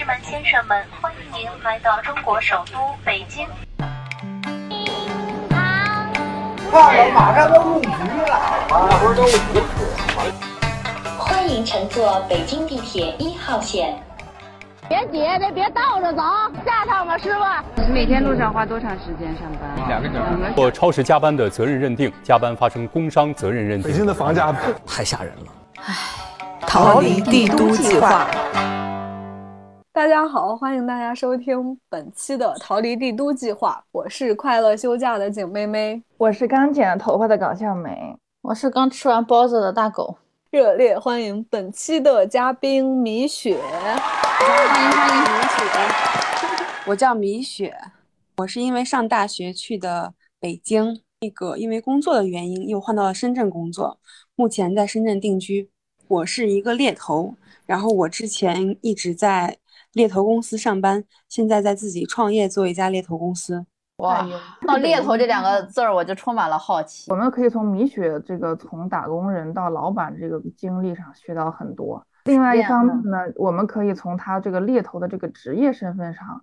[0.00, 3.46] 士们、先生们，欢迎您来到中国首都北京。
[6.70, 8.40] 看了，马上都入局了，
[8.70, 9.28] 马上都入
[11.18, 14.02] 欢迎乘坐北京地铁一号线。
[14.88, 16.22] 别挤，别别倒着走，
[16.64, 17.92] 下趟吧，师傅。
[17.92, 19.86] 每天路上花多长时间上班？
[19.86, 20.54] 两个小时。
[20.56, 23.90] 做超时加班的责任认定，加班发生工伤责任认定。
[23.90, 24.50] 北京的房价
[24.86, 25.52] 太吓人了。
[25.84, 25.94] 唉，
[26.66, 28.26] 逃离帝都计划。
[29.92, 40.16] 大家好，欢迎大家收听本期的《逃离帝都计划》，我是快乐休假的景妹妹，我是刚剪了头发的搞笑美，我是刚吃完包子的大狗。
[40.50, 45.64] 热烈欢迎本期的嘉宾米雪，欢迎欢迎米雪，
[46.86, 47.76] 我叫米雪，
[48.36, 53.98] 我是因为上大学去的北京，那个因为工作的原因又换到了深圳工作，
[54.36, 55.68] 目前在深圳定居。
[56.06, 57.34] 我是一个猎头，
[57.66, 59.56] 然后我之前一直在
[59.92, 63.66] 猎头公司上班，现在在自己创业做一家猎头公司。
[63.96, 64.26] 哇，
[64.66, 67.10] 到猎头这两个字儿，我就充满了好奇。
[67.10, 72.02] 我们可以从米雪这个从打工人到老板这个经历上学到很多。
[72.24, 76.42] 另外一方面呢，我们可以从他这个猎头的这个职业身份上，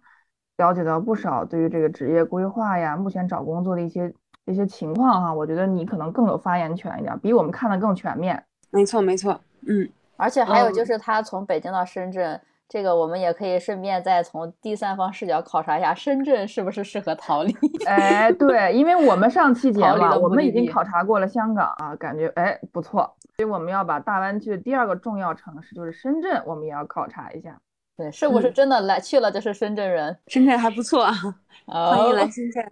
[0.57, 4.13] 了解到不少对于这个职业规划呀，目前找工作的一些
[4.45, 5.33] 一些情况哈。
[5.33, 8.43] 我觉得你可能更有发言权一点，比我们看的更全面。
[8.69, 9.89] 没错，没错，嗯。
[10.15, 12.39] 而且还有就是他从北京到深圳。
[12.69, 17.55] 这个我们也可以顺便再从第三方视角考察一下深圳是不是适合逃离？
[17.85, 23.03] 哎，对，因为我们上期节目我们已经考察过了香港啊，感觉哎不错，
[23.37, 27.57] 所以我们要把大湾区的第二个重要城市就是深圳，我们也要考察一下。
[27.95, 30.15] 对，是不是真的来去了就是深圳人？
[30.27, 31.13] 深圳还不错啊，
[31.65, 32.63] 欢迎来深圳。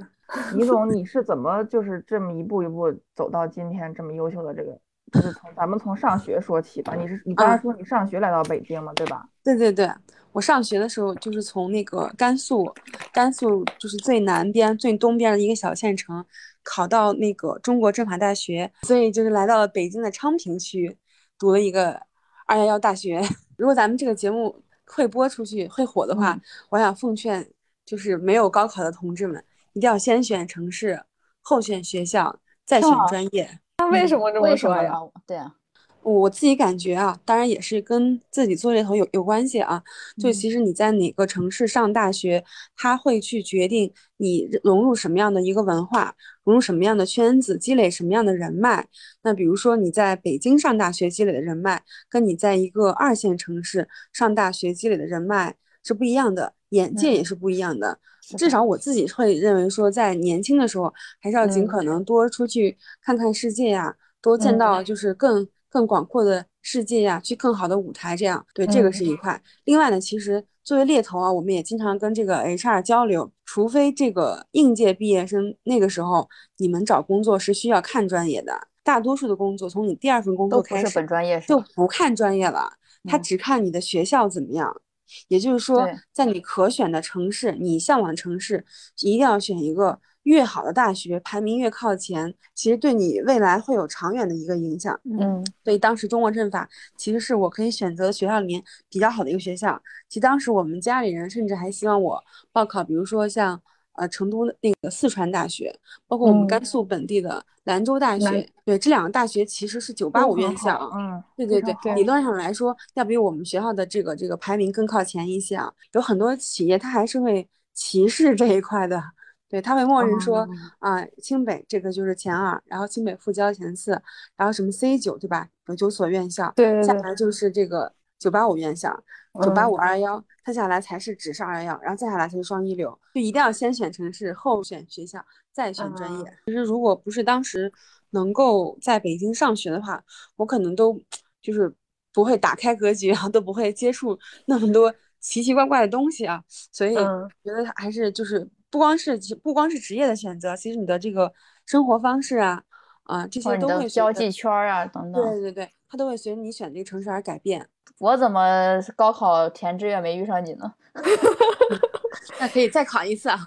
[0.56, 4.78] 李总，你是怎么就是这么一步一步走到今天这么优秀的这个？
[5.16, 6.94] 就是从咱们从上学说起吧。
[6.96, 9.28] 你是你刚才说你上学来到北京嘛，对吧？
[9.44, 9.90] 对对对，
[10.32, 12.72] 我上学的时候就是从那个甘肃，
[13.14, 16.24] 甘肃就是最南边、最东边的一个小县城，
[16.64, 20.98] 考到那个中国政法大学，所以就是来到了北京的昌平区，
[21.40, 22.02] 读了一个
[22.46, 23.22] 二幺幺大学。
[23.58, 26.40] 如果咱们这个节目会播出去会火的话，
[26.70, 27.48] 我想奉劝
[27.86, 31.02] 就是没有高考的同志们，一定要先选城市，
[31.42, 33.60] 后选学校，再选专业。
[33.78, 34.94] 那为什么这么说呀？
[35.28, 35.54] 对啊，
[36.02, 39.84] 我自己感觉啊，当然也是跟自己做这头有有关系啊。
[40.18, 42.44] 就其实你在哪个城市上大学，
[42.78, 48.88] 他会去决定你融入什么样的一个文化，融入什么样的圈子，积累什么样的人脉。
[49.24, 58.00] 那比如说你在北京上大学积累的人脉，跟你在一个二线城市上大学积累的人脉是不一样的，眼界也是不一样的。
[58.38, 60.92] 至少我自己会认为说，在年轻的时候，
[61.22, 68.16] 还是要尽可能多出去看看世界呀，多见到就是更更广阔的世界呀，去更好的舞台。
[68.16, 69.42] 这样，对这个是一块。
[69.66, 82.72] 另外呢，其实作为猎头啊，我们也经常跟这个 HR 交流，除非这个应届毕业生那个时候你们找工作是需要看专业的，大多数的工作从你第二份工作开始本专业就不看专业了，
[83.04, 84.82] 他只看你的学校怎么样。
[85.28, 88.66] 也就是说，在你可选的城市，你向往的城市，
[89.02, 95.00] 一定要选一个越好的大学，排名越靠前，其实对你未来会有长远的一个影响。
[95.04, 96.68] 嗯，所以当时中国政法
[96.98, 99.82] 其实是我可以选择学校里面比较好的一个学校。
[100.10, 103.62] 其实当时我们家里人甚至还希望我报考，比如说像。
[103.96, 105.74] 呃，成都那个四川大学，
[106.08, 115.72] 包括我们甘肃本地的兰州大学，对，这两个大学其实是九八五院校，嗯，对对对，理论上来说要比我们学校的这个这个排名更靠前一些啊。
[115.94, 119.02] 有很多企业它还是会歧视这一块的，
[119.50, 120.48] 对，他会默认说
[120.80, 123.92] 啊，清北这个就是前二，然后清北复交前四，
[124.36, 125.48] 然后什么 C 九对吧？
[125.68, 129.04] 有九所院校，对，下来就是这个九八五院校。
[129.44, 135.22] 九八五二幺幺，它下来才是只上二幺幺，然后再下来才是双一流，就一定要先选城市，后选学校，
[135.52, 136.34] 再选专业。
[136.46, 137.70] 其实如果不是当时
[138.12, 140.02] 能够在北京上学的话，
[140.38, 140.98] 我可能都
[141.42, 141.70] 就是
[142.14, 146.42] 不会打开格局啊，都不会接触那么多奇奇怪怪的东西啊。
[146.48, 151.30] 所以觉得还是就是不光是不光是职业的选择，其实你的这个
[151.66, 152.64] 生活方式啊
[153.04, 157.68] 啊这些都会交际圈啊等等，对对对，它都会随着你选这个城市而改变。
[158.00, 160.74] 我怎么高考填志愿没遇上你呢？
[162.40, 163.38] 那可以再考一次啊！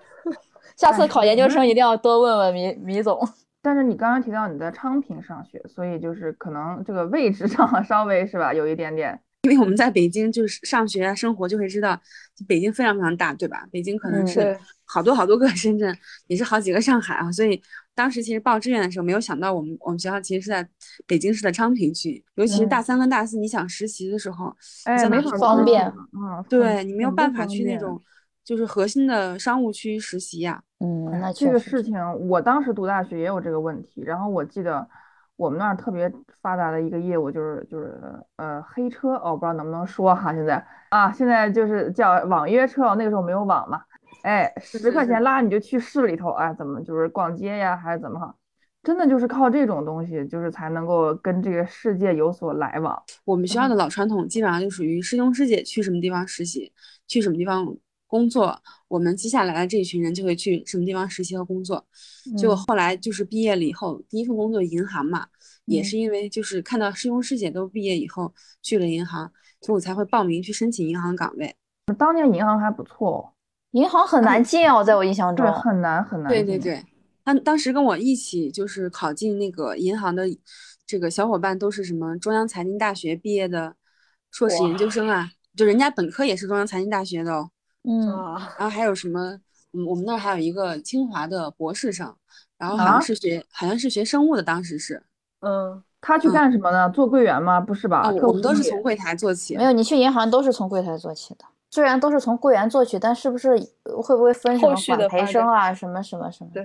[0.76, 3.18] 下次考研究生一定要多问问米米总。
[3.62, 11.98] 但是你刚刚提到你在昌平上学，所以就是可能这个位置上稍微是吧，有一点点因为我们在北京就是上学啊、生活就会知道，
[12.48, 13.66] 北京非常非常大，对吧？
[13.70, 15.96] 北京可能是好多好多个 深圳，
[16.26, 17.30] 也是好几个上海啊。
[17.30, 17.62] 所以
[17.94, 20.68] 当时其实报志愿的时候，没有想到我们我们学校其实是在
[21.06, 24.52] 北京市的昌平区，尤其是大三跟大四，你想实习的时候，
[24.84, 28.02] 哎，没法方便，嗯，对你没有办法去那种
[28.44, 30.60] 就是核心的商务区实习呀。
[30.80, 31.94] 嗯，那这个事情，
[32.28, 34.88] 我当时读大学也有这个问题，然后我记得。
[35.38, 36.12] 我们那儿特别
[36.42, 37.96] 发达的一个业务就是就是
[38.36, 43.80] 呃黑车哦，不知道能不能说哈，现在啊现在就是叫网约车，那个时候没有网嘛，
[44.24, 48.34] 哎十块钱拉你就去市里头啊，怎么就是逛街呀还是怎么哈，
[48.82, 53.00] 真的就是靠这种东西就是才能够跟这个世界有所来往。
[53.24, 56.72] 我们学校的老传统基本上就属于师兄师姐去什么地方实习，
[57.06, 57.64] 去什么地方。
[58.08, 61.86] 工作，我们接下来的这一群人就会去什么地方实习和工作。
[62.36, 65.26] 就后来就是毕业了以后，第一份工作银行嘛，
[65.66, 68.32] 也是因为就是看到师兄师姐都毕业以后
[68.62, 71.54] 去了银行，所以我才会报名去申请银行岗位。
[71.98, 73.20] 当年银行还不错哦，
[73.72, 76.28] 银行很难进哦，在我印象中，很难很难。
[76.28, 76.82] 对对对，
[77.24, 80.24] 他当时跟我一起就是考进那个银行的
[80.86, 83.76] 这个小伙伴都是什么中央财经大学毕业的
[84.30, 87.50] 硕士研究生啊，就人家本科也是中央财经大学的哦。
[87.84, 88.06] 嗯，
[88.58, 89.40] 然后还有什么？
[89.72, 92.14] 嗯，我们那儿还有一个清华的博士生，
[92.56, 95.02] 然后好像是学，好像是学生物的，当时是。
[95.40, 96.88] 嗯，他去干什么呢？
[96.88, 97.60] 做柜员吗？
[97.60, 98.10] 不是吧？
[98.22, 99.56] 我们都是从柜台做起。
[99.58, 101.44] 没有，你去银行都是从柜台做起的。
[101.70, 103.50] 虽然都是从柜员做起，但是不是
[103.84, 105.72] 会不会分什么管培生啊？
[105.74, 106.50] 什么什么什么？
[106.54, 106.64] 对，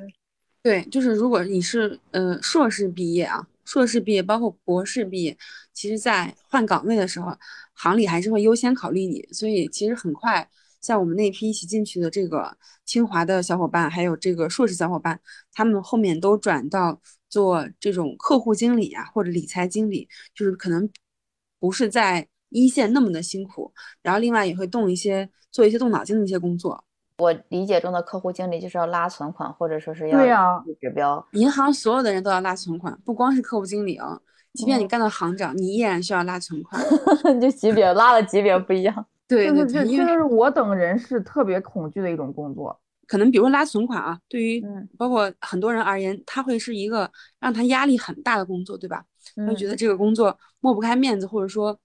[0.63, 5.37] 对，就是如果你是呃硕士毕业啊，硕士毕业包括博士毕业，
[5.73, 7.35] 其实在换岗位的时候，
[7.73, 10.49] 行里还是会优先考虑你，所以其实很快。
[10.83, 15.19] 像我们那批一起进去的这个清华的小伙伴，还有这个硕士小伙伴，
[15.53, 16.99] 他们后面都转到
[17.29, 20.87] 做这种客户经理啊，或者理财经理，就是可能
[21.59, 26.83] 不是在一线那么的辛苦，然后另外也会动一些做一些动脑筋的一些工作。
[27.17, 31.25] 我理解中的客户经理就是要拉存款，或者说是要对呀指标。
[31.31, 34.19] 银行所有的人都要拉存款，不光是客户经理啊，
[34.53, 36.83] 即便你干到行长，你依然需要拉存款。
[37.39, 39.05] 就级别拉的级别不一样。
[39.35, 42.79] 对，对对就是我等人是特别恐惧的一种工作。
[43.05, 44.63] 可能比如说拉存款啊，对于
[44.97, 49.03] 包括很多人而言，他会是一个让他压力很大的工作，对吧？
[49.35, 51.77] 他会觉得这个工作抹不开面子，或者说，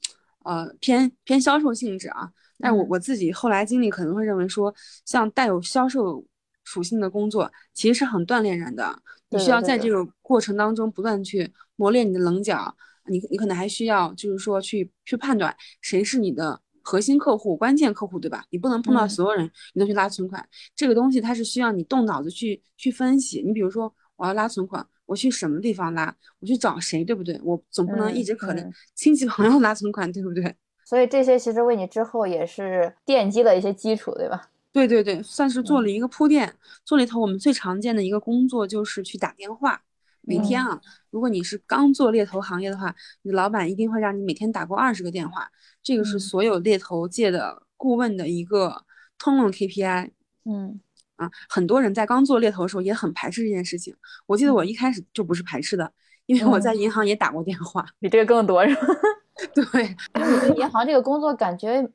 [0.44, 2.30] 呃，偏偏销售性质啊。
[2.60, 4.72] 但我我自己后来经历可能会认为说，
[5.04, 6.24] 像带有销售
[6.64, 8.96] 属性的工作，其实是很锻炼人的。
[9.30, 12.74] 你需要在这个过程当中不断去磨练你的棱角，
[13.06, 16.60] 你你可能还需要就是说去去判断谁是你的。
[16.88, 18.42] 核心客户、关键客户，对吧？
[18.48, 19.44] 你不能碰到所有人，
[19.74, 20.42] 你都去拉存款。
[20.74, 23.42] 这个东西它是需要你动脑子去去分析。
[23.46, 26.16] 你比如说，我要拉存款，我去什么地方拉？
[26.40, 27.38] 我去找谁，对不对？
[27.44, 30.56] 我总不能一直可能亲戚朋友拉存款，对不对？
[30.86, 34.48] 所以这些其实为你之后也是奠基了一些基础，对吧？
[34.72, 36.54] 对对对，算是做了一个铺垫。
[36.86, 39.82] 做里头我们最常见的一个工作就是去打电话。
[40.28, 40.78] 每天啊，
[41.10, 45.50] 如果你是刚做猎头行业的话，你老板一定会让你每天打过二十个电话。
[45.82, 48.84] 这个是所有猎头界的顾问的一个
[49.18, 50.10] 通用 KPI。
[50.44, 50.78] 嗯，
[51.16, 53.96] 啊，很多人在刚做猎头的时候也很排斥这件事情。
[54.26, 55.90] 我记得我一开始就不是排斥的，
[56.26, 58.82] 因为我在银行也打过电话，比这个更多是吧？
[59.54, 59.64] 对，
[60.12, 61.88] 对银行这个工作感觉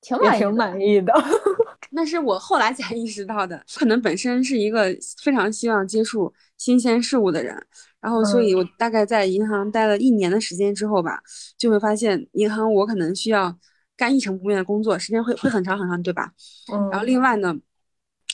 [0.00, 1.12] 挺满意，挺满意的。
[1.92, 7.54] 那是我后来才意识到的，可能本身是一个非常希望接触新鲜事物的人，
[8.00, 11.20] 然后所以我大概在银行待了一年的时间之后吧，
[11.58, 13.58] 就会发现银行我可能需要
[13.96, 16.32] 干一成不变的工作，时间会会很长很长，对吧？
[16.72, 16.90] 嗯。
[16.90, 17.54] 然后另外呢，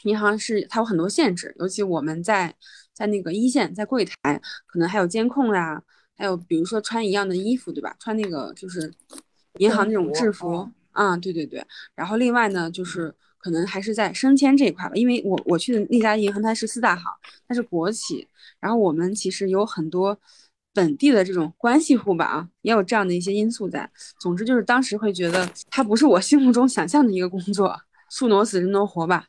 [0.04, 2.54] 银行是它有很多限制，尤其我们在
[2.92, 5.82] 在那个一线，在柜台，可能还有监控呀，
[6.14, 7.96] 还有比如说穿一样的衣服，对吧？
[7.98, 8.92] 穿那个就是
[9.58, 11.64] 银行那种制服啊，对对对。
[11.94, 13.14] 然后另外呢，就是。
[13.46, 17.04] 可能还是在升迁这一块吧，因为我我去的那家银行它是四大行，
[17.46, 18.26] 它是国企，
[18.58, 20.18] 然后我们其实有很多
[20.74, 23.88] 本地的这种关系户吧，啊，也有这样的一些因素在。
[24.18, 27.78] 总之就是当时会觉得它不是我心目中想象的一个工作，
[28.10, 29.26] 树挪死人挪活吧。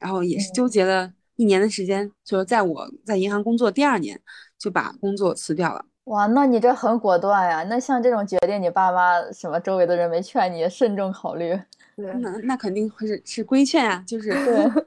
[0.00, 4.20] 然后也是纠结了一年的时间，就是在我在银行工作第二年
[4.58, 5.84] 就把工作辞掉了。
[6.06, 7.62] 哇，那你这很果断呀！
[7.70, 11.56] 那像这种决定，你爸妈什么周围的人没劝你慎重考虑？
[12.20, 14.32] 那那肯定会是是规劝啊，就是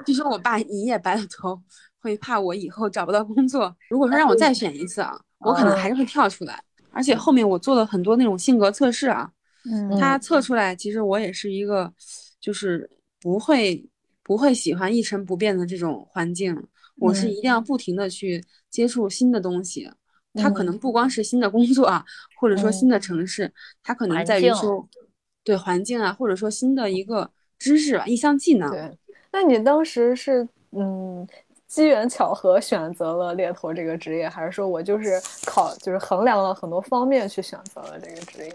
[0.06, 1.62] 据说我爸一夜白了头，
[2.02, 3.76] 会怕我以后找不到工作。
[3.90, 4.52] 如果说让我再。
[4.56, 6.64] 选一次啊，我可能还是会跳出来。
[6.92, 9.30] 而且后面我做了很多那种性格测试啊，
[9.70, 11.94] 嗯，他测出来其实我也是一个，
[12.40, 13.86] 就是不会
[14.24, 16.56] 不会喜欢一成不变的这种环境，
[17.00, 19.92] 我是一定要不停的去接触新的东西。
[20.36, 22.06] 他可能不光是新的工作啊，
[22.40, 23.52] 或者说新的城市，
[23.84, 24.88] 他可能在于说。
[25.46, 28.70] 对环境啊，或者说新的一个知识吧，一项技能。
[28.70, 28.98] 对，
[29.32, 31.26] 那你当时是嗯
[31.68, 38.54] 机缘巧合选择了猎头这个职业，还是说我就是考就是衡量了很多方面去选择了这个职业？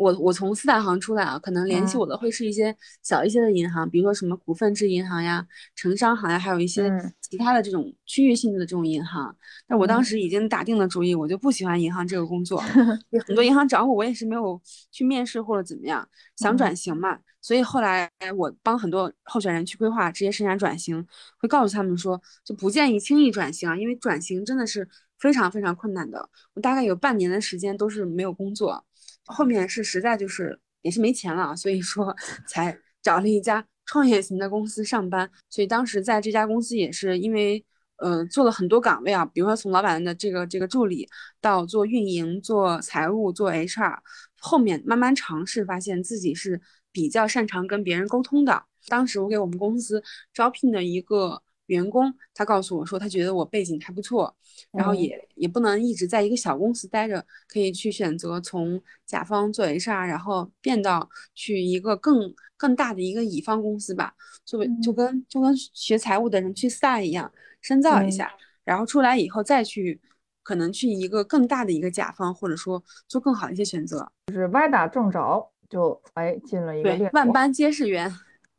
[0.00, 6.90] 我我从四大行出来啊，可能联系我的会是一些小一些的银行，比如说什么股份制银行呀、城商行呀，还有一些
[7.20, 9.36] 其他的这种区域性质的这种银行。
[9.68, 12.58] 但我当时已经打定了主意，我就不喜欢银行这个工作。
[13.26, 14.58] 很多银行找我，我也是没有
[14.90, 17.18] 去面试或者怎么样，想转型嘛。
[17.42, 21.06] 所以后来我帮很多候选人去规划职业生涯转型，
[21.38, 24.88] 会告诉他们说，就不建议轻易转型啊，因为转型真的是
[25.18, 26.26] 非常非常困难的。
[26.54, 28.82] 我大概有半年的时间都是没有工作。
[29.26, 32.14] 后面是实在就是也是没钱了，所以说
[32.46, 35.30] 才找了一家创业型的公司上班。
[35.48, 37.64] 所以当时在这家公司也是因为，
[37.96, 41.08] 呃，做了很多岗位啊，比如说从老板的这个这个助理
[41.40, 43.98] 到做运营、做财务、做 HR，
[44.38, 46.60] 后面慢慢尝试，发现自己是
[46.92, 48.64] 比较擅长跟别人沟通的。
[48.88, 51.42] 当时我给我们公司招聘的一个。
[51.70, 54.34] 员工他告诉我说，他觉得我背景还不错，
[54.72, 68.32] 然后也也不能一直在一个小公司待着，可以去选择从甲方做 HR，然后变到去一个更更大的一个乙方公司吧，作为就跟就跟学财务的人去四大一样，深造一下，
[68.64, 70.00] 然后出来以后再去
[70.42, 78.12] 可能去一个更大的一个甲方，或者说做更好的一些选择，就是歪打正着就哎进了一个万般皆是缘，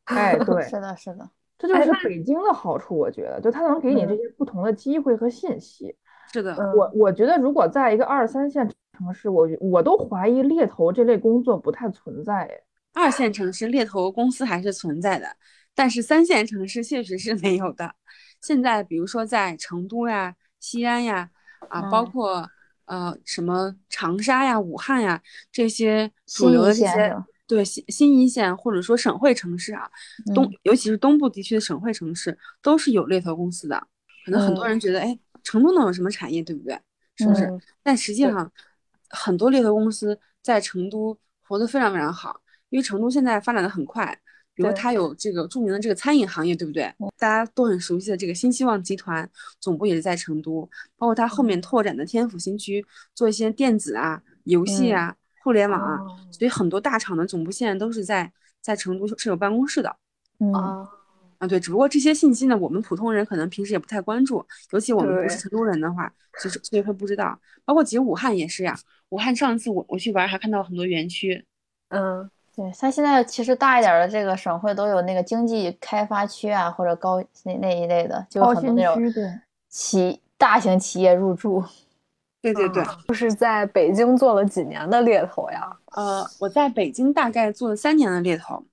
[0.05, 1.29] 哎 对，是的，是的。
[1.67, 5.95] 这就是北京的好处，我觉得，就它能给你这些不同的机会和信息。
[6.33, 12.49] 是的，我我觉得如果在一个二三线城市，我我都怀疑猎头这类工作不太存在。
[12.93, 15.27] 二线城市猎头公司还是存在的，
[15.75, 17.93] 但是三线城市确实是没有的。
[18.41, 21.29] 现在比如说在成都呀、西安呀，
[21.69, 22.49] 啊，包括
[22.85, 27.15] 呃什么长沙呀、武汉呀这些主流的这些。
[27.55, 29.89] 对新新一线或者说省会城市啊，
[30.33, 33.87] 东尤其是东部地区的省会城市都是有猎头公司的。
[34.25, 36.79] 可能很多人觉得，哎，成都能有什么产业，对不对？
[37.17, 37.49] 是不是？
[37.83, 38.51] 但实际上，
[39.09, 41.17] 很多猎头公司在成都
[41.47, 42.39] 活得非常非常好，
[42.69, 44.17] 因为成都现在发展的很快。
[44.53, 46.93] 比如它有这个著名的这个餐饮行业，对不对？
[47.17, 49.27] 大家都很熟悉的这个新希望集团
[49.59, 55.15] 总部也是在成都，包括它后面拓展的天府新区，做一些电子啊、游戏啊。
[55.43, 55.99] 互联网啊，
[56.31, 58.31] 所以很多大厂的总部现在都是在
[58.61, 59.89] 在成都是有办公室的。
[60.53, 60.87] 啊
[61.39, 66.11] 啊，对，只不过这些信息呢，我们普通人可能平时也不太关注，尤其我们不是成都人的话，
[66.43, 67.35] 就是所以会不知道。
[67.65, 68.77] 包括其实武汉也是呀，
[69.09, 71.43] 武汉上次我我去玩还看到很多园区。
[71.89, 79.33] 嗯，对，它现在其实大一点的这个省会都有那个经济开发区啊，或者高那那一类的，就很多那种
[79.67, 81.63] 企大型企业入驻。
[82.41, 85.77] 对对对，就是在北京做了几年的猎头呀？
[85.95, 88.65] 呃，我在北京大概做了三年的猎头，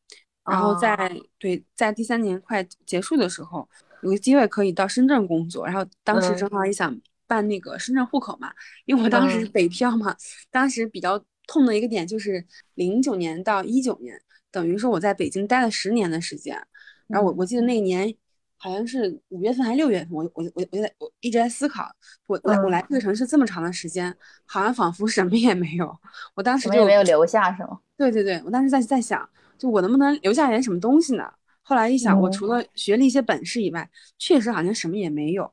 [0.44, 0.96] 然后在
[1.38, 3.68] 对在第三年快结束的时候，
[4.00, 8.50] 有个机会可以到深圳工作，然后当时正好也想办那个深圳户口嘛，
[8.86, 10.16] 因为我当时是北漂嘛，
[10.50, 12.42] 当时比较痛的一个点就是
[12.74, 14.18] 零九年到一九年，
[14.50, 16.58] 等于说我在北京待了十年的时间，
[17.06, 18.14] 然后我我记得那年。
[18.60, 21.88] 好像是五月份还是六月份，我我我我在我一直在思考，
[22.26, 24.12] 我来我来这个城市这么长的时间，
[24.44, 25.96] 好像仿佛什么也没有。
[26.34, 27.78] 我当时就没有留下是吗？
[27.96, 31.24] 对对对，我当时在在想，就我能不能留下点什么东西呢？
[31.62, 33.88] 后来一想，我除了学了一些本事以外，
[34.18, 35.48] 确实好像什么也没有。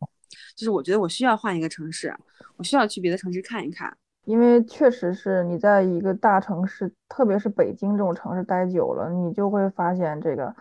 [0.56, 2.12] 就是我觉得我需要换一个城市，
[2.58, 10.56] 我需要去别的城市看一看，因为确实是你在一个大城市，特别是北京这种城市待久了，你就会发现这个。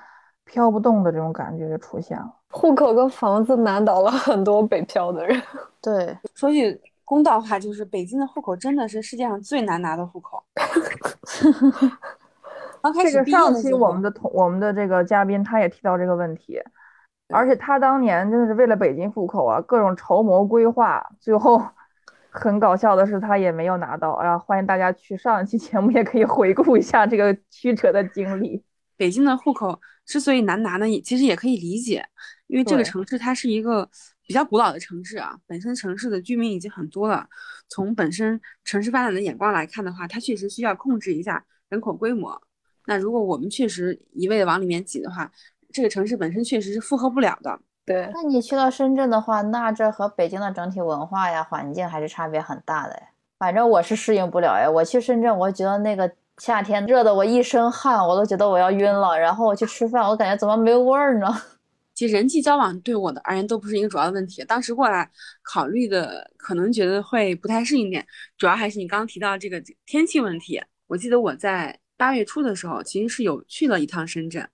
[0.44, 5.42] 飘不动的这种感觉就出现了，户口跟房子难倒了很多北漂的人。
[5.80, 10.42] 对，说句公道话，就是北京的户口真的是世界上最难拿的户口。
[13.02, 16.60] 这个上期我们的同我们的这个嘉宾他也提到这个问题，
[17.28, 21.60] 而且他当年真的是为了北京户口啊，各种筹谋规划，最后
[22.30, 24.12] 很搞笑的是他也没有拿到。
[24.12, 28.62] 哎呀，欢迎大家去上一期节目也可以回顾一下这个曲折的经历。
[28.96, 29.80] 北京的户口。
[30.06, 32.06] 之所以难拿呢，也其实也可以理解，
[32.46, 33.88] 因为这个城市它是一个
[34.26, 37.26] 比较古老的城市啊，本身城市的居民已经很多了。
[37.68, 42.40] 从本身城市发展的眼光来看的话，它确实需要控制一下人口规模。
[42.86, 45.32] 那如果我们确实一味的往里面挤的话，
[45.72, 47.58] 这个城市本身确实是负荷不了的。
[47.86, 53.08] 对，那你去到深圳的话，那这和北京的整体文化呀、环境还是差别很大的呀。
[53.38, 56.12] 反正我是适应不了呀，我去深圳，我觉得那个。
[56.38, 59.18] 夏天热的我一身汗，我都觉得我要晕了。
[59.18, 61.28] 然后我去吃饭，我感觉怎么没有味儿呢？
[61.94, 64.44] 其实人际交往对我的而言都不是一个主要的问题。
[64.44, 65.08] 当时过来
[65.42, 68.04] 考虑的，可能觉得会不太适应点，
[68.36, 70.60] 主要还是你刚刚提到这个天气问题。
[70.88, 74.44] 我记得我在八月初的时候，其实是有去了一趟深圳，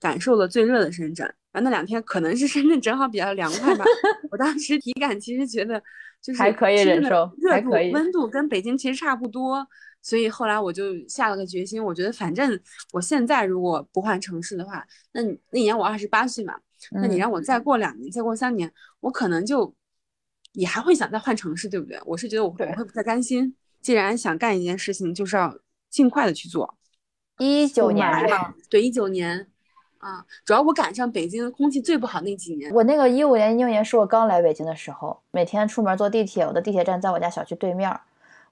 [0.00, 1.24] 感受了最热的深圳。
[1.52, 3.84] 然后那两天可能是深圳正好比较凉快吧，
[4.32, 5.80] 我当时体感其实觉得
[6.20, 7.30] 就是还可以忍受，
[7.92, 9.64] 温度跟北京其实差不多。
[10.02, 12.58] 所以后来我就下了个决心，我觉得反正
[12.92, 16.54] 我现在如果不换城市的话，那那年我二十八岁嘛，
[16.92, 19.74] 那你让我再过两年，再过三年，我可能就
[20.52, 22.00] 也还会想再换城市，对不对？
[22.06, 23.54] 我是觉得我会我会不太甘心。
[23.80, 25.56] 既然想干一件事情，就是要
[25.90, 26.78] 尽快的去做。
[27.38, 28.54] 一九年是吧？
[28.68, 29.48] 对，一九年。
[29.98, 32.72] 啊，主要我赶上北京空气最不好那几年。
[32.72, 37.90] 我那个一五年、一六年是我刚来北京的时候，每天出门坐地铁，我的地铁站在我家小区对面。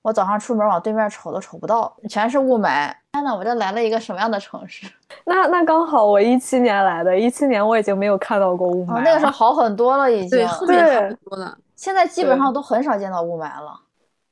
[0.07, 2.95] 我早上出门往对面瞅都瞅不到，全是雾霾。
[3.11, 4.87] 天呐，我这来了一个什么样的城市？
[5.27, 9.03] 那那刚好，我一七年来的，一七年我已经没有看到过雾霾。
[9.03, 11.59] 那个时候好很多了，已经对，后面好很多了。
[11.75, 13.81] 现在基本上都很少见到雾霾了。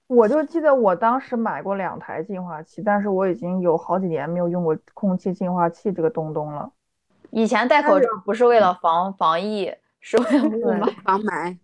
[0.07, 6.71] 我就记得我当时买过两台净化器，但是我已经有好几年没有用过空气净化器这个东东了。
[7.31, 11.57] 以前戴口罩不是为了防防疫，是为了雾霾、防霾。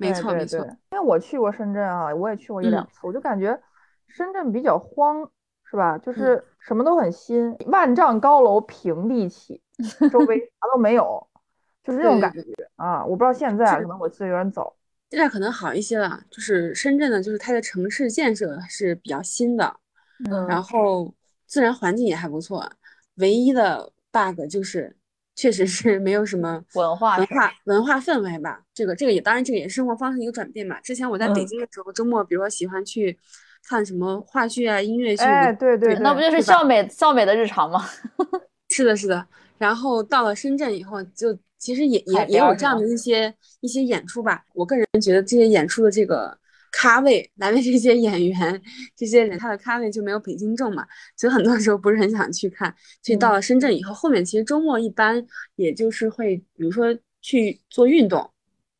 [0.00, 0.58] 没错没错，
[0.92, 3.60] 因为我去过深圳啊，我也去过一两次，我就感觉
[4.08, 5.30] 深圳比较荒，
[5.64, 5.98] 是吧？
[5.98, 9.60] 就是什么都很新，万丈高楼平地起，
[10.10, 11.28] 周围啥都没有，
[11.84, 12.42] 就是这种感觉
[12.76, 13.04] 啊。
[13.04, 14.74] 我不知道现在可能我去的有点早，
[15.10, 16.18] 现在可能好一些了。
[16.30, 19.76] 就是深圳呢，就是它的城市建设是比较新的，
[20.30, 21.14] 嗯，然后
[21.46, 22.66] 自然环境也还不错，
[23.16, 24.96] 唯一的 bug 就是。
[25.34, 30.80] 确实是没有什么 文化文化文化氛围吧，这个这个也当然这个也是生活方式一个转变嘛。
[30.80, 33.18] 之前我在北京的时候，周末比如说喜欢去
[33.66, 37.84] 看什么话剧啊、音乐剧，哎，对对，那不就是校美校美的日常吗？
[38.68, 39.26] 是的，是的。
[39.58, 44.44] 然后到了深圳以后，就其实也也也有这样的一些一些演出吧。
[44.54, 46.36] 我个人觉得这些演出的这个。
[46.72, 48.62] 咖位 来的这些演员，
[48.96, 50.86] 这些人他的咖位就没有北京重嘛，
[51.16, 52.74] 所以很多时候不是很想去看。
[53.02, 55.24] 所以到了深圳以后，后面其实周末一般
[55.56, 56.86] 也就是会，比如说
[57.20, 58.30] 去做运动，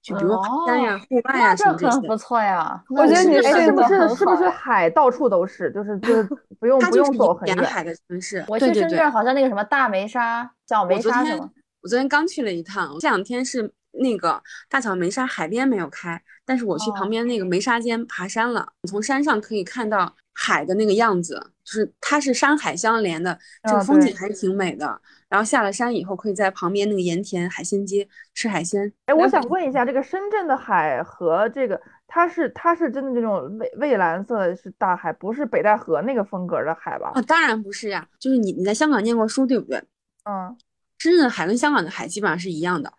[0.02, 2.00] 就比如爬山呀、户外呀什么这些。
[2.06, 6.28] 不错呀，我觉得你是不是是不是海到处都是，就是 就是
[6.58, 7.56] 不用不用走很远。
[7.56, 11.50] 沿海的城市，我去深圳好像那个什么大梅沙、小梅沙什么。
[11.82, 16.22] 我昨天刚去了一趟，这两天是那个大小梅沙海边没有开。
[16.50, 25.00] 但是我去旁边那个梅沙尖爬山了，从山上可以看到海的那个样子，就是它是山海相连的，这个风景还是挺美的。
[25.28, 28.92] 然后下了山以后，可以在旁边那个盐田海鲜街吃海鲜。
[29.06, 37.12] 哎，我想问一下，这个深圳的海和这个，它是它是真的这种蔚蔚蓝色是大海，不是北戴河那个风格的海吧？
[37.14, 39.80] 啊，当然不是呀，就是你你在香港念过书对不对？
[40.24, 40.58] 嗯，
[40.98, 42.92] 深圳的海跟香港的海基本上是一样的。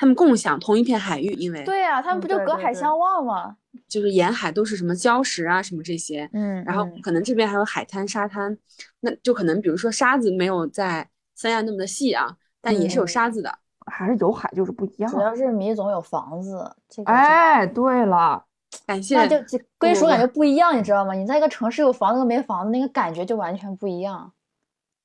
[0.00, 3.54] 他们共享同一片海域，因为对呀，他们不就隔海相望吗？
[3.86, 8.56] 就是沿海都是什么礁石啊，什么这些，嗯，然后可能这边还有海滩、沙滩，
[9.00, 13.58] 那就可能比如说沙子没有在三亚那么的细啊，但也是有沙子的，
[13.92, 15.10] 还是有海就是不一样。
[15.10, 18.42] 主要是米总有房子，这个哎，对了，
[18.86, 19.36] 感谢，那就
[19.76, 21.12] 归属感觉不一样，你知道吗？
[21.12, 24.32] 你在一个城市有房子跟没房子，那个感觉就完全不一样。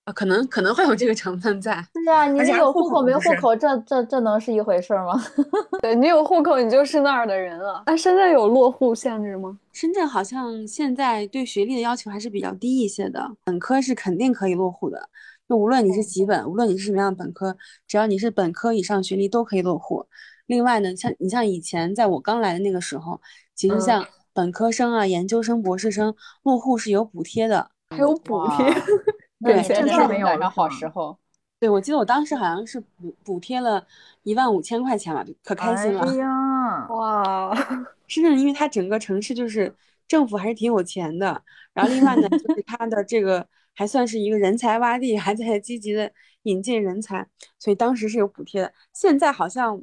[0.06, 1.84] 啊，可能可能会有这个成分在。
[1.92, 5.20] 对呀，你有户口没户口，这这这能是一回事吗？
[5.82, 7.82] 对你有户口，你就是那儿的人了。
[7.88, 9.58] 那深圳有落户限制吗？
[9.74, 15.10] 深圳好像现在对学历的要求还是比较低一些的，本科是肯定可以落户的。
[15.50, 20.06] 就无论你是几本，无论你是什么样的本科，只要你是本科以上学历都可以落户。
[20.46, 23.20] 另外呢，像你像以前在我刚来的那个时候，
[23.56, 26.14] 其实像本科生啊、研究生、博士生
[26.44, 28.72] 落户是有补贴的，还有补贴。
[29.46, 31.18] 对，真是没赶上好时候。
[31.58, 33.86] 对，我记得我当时好像是补补贴了
[34.24, 36.02] 一万五千块钱吧，可开心了。
[36.02, 37.56] 哎呀， 哇！
[38.08, 39.74] 深圳，因为它整个城市就是
[40.08, 41.42] 政府还是挺有钱的，
[41.74, 46.12] 然后另外呢，就是它的这个还算是一个人才洼地，还在积极的
[46.44, 47.26] 引进人才，
[47.58, 48.74] 所以当时是有补贴的。
[48.92, 49.82] 现在好像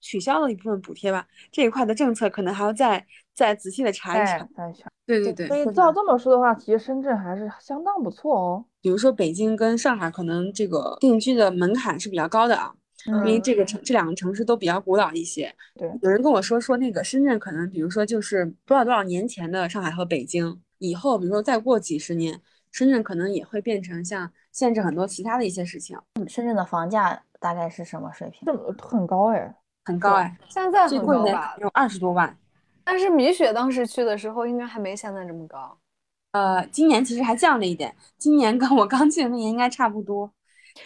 [0.00, 4.46] 取消了一部分补贴吧，这一块的政策可能还要再再仔细的查一查。
[5.06, 5.48] 对对对。
[5.48, 8.64] 所以照这么说的话，其实深圳还是相当不错哦。
[8.80, 12.72] 比如说北京跟上海，可能这个定居的门槛是比较高的啊，
[13.06, 15.54] 因为这个城这两个城市都比较古老一些。
[15.74, 22.40] 对，有人跟我说说那个深圳可能，比如说就是多少多少年前的上海和北京，以后比如说再过几十年，
[22.72, 25.98] 深圳可能也会变成像限制很多其他的一些事情。
[26.26, 28.42] 深圳的房价大概是什么水平？
[28.46, 31.56] 这么很高哎，很高哎，现在很高吧？
[31.60, 32.36] 有二十多万。
[32.82, 35.78] 但是米雪当时去的时候，应该还没现在这么高。
[36.32, 40.30] 呃，今年其实还降了一点，今年跟我刚去的那年应该差不多。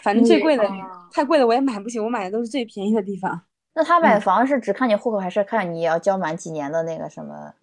[0.02, 0.68] 反正最贵的，
[1.12, 3.42] 太贵的我也买不起，我买的都是最便宜的地方。
[3.74, 7.54] 那他买房是只看你户口，还是看你要交满几年的那个什么？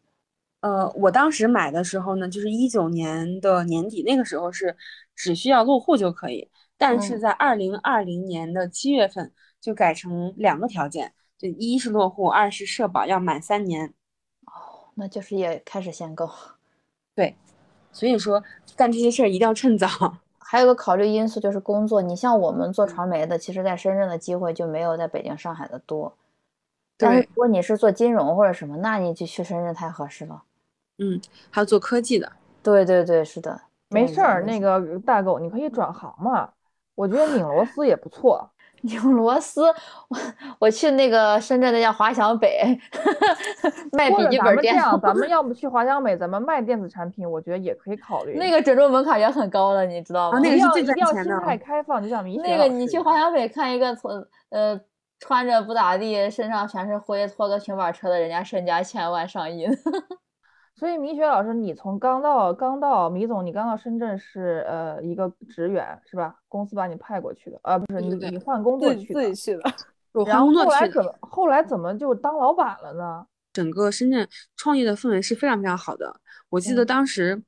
[0.60, 4.78] 呃，我当时买的时候呢，就是一九年的年底，那个时候是
[5.16, 13.88] 只需要落户就可以，但是在二零二零年的七月份就改成两个条件，就一是落户，二是社保要满三年。
[14.46, 16.30] 哦，那就是也开始限购。
[17.16, 17.36] 对，
[17.92, 18.44] 所以说
[18.76, 19.88] 干这些事儿一定要趁早。
[20.40, 26.14] 还有个考虑因素就是工作，你像我们做传媒的，其实在深圳的机会就没有在北京、上海的多。
[26.98, 30.44] 但是如果你是做金融或者什么，那你就去深圳太合适了。
[30.98, 34.44] 嗯，还有做科技的，对对对，是的，没事儿。
[34.44, 36.50] 那个大狗，你可以转行嘛，
[36.96, 38.52] 我觉得拧螺丝也不错。
[38.82, 39.64] 拧螺丝，
[40.08, 40.18] 我
[40.60, 42.80] 我去那个深圳那叫华强北
[43.94, 44.82] 卖笔记本电脑。
[44.82, 48.38] 这样，咱们要不去华强北，咱们卖电子产品，我觉得也可以考虑。
[48.38, 50.40] 那个准入门槛也很高的，你知道吗？
[50.40, 51.24] 那个是最赚钱的。
[51.24, 54.80] 心态开放，就像米那个，你去华强北看一个从呃
[55.20, 59.68] 穿着不咋地，身上全是灰，拖个平板车的人家身家千万上亿。
[60.82, 66.36] 所以米雪老师，你从刚到刚到米总，你刚到深圳是呃一个职员是吧？
[66.48, 69.62] 公司把你派过去的，呃不是你你换工作去的，自己去的。
[70.26, 73.24] 然后后来怎么后来怎么就当老板了呢？
[73.54, 76.20] 整个深圳创业的氛围是非常非常好的。
[76.50, 77.40] 我记得当时，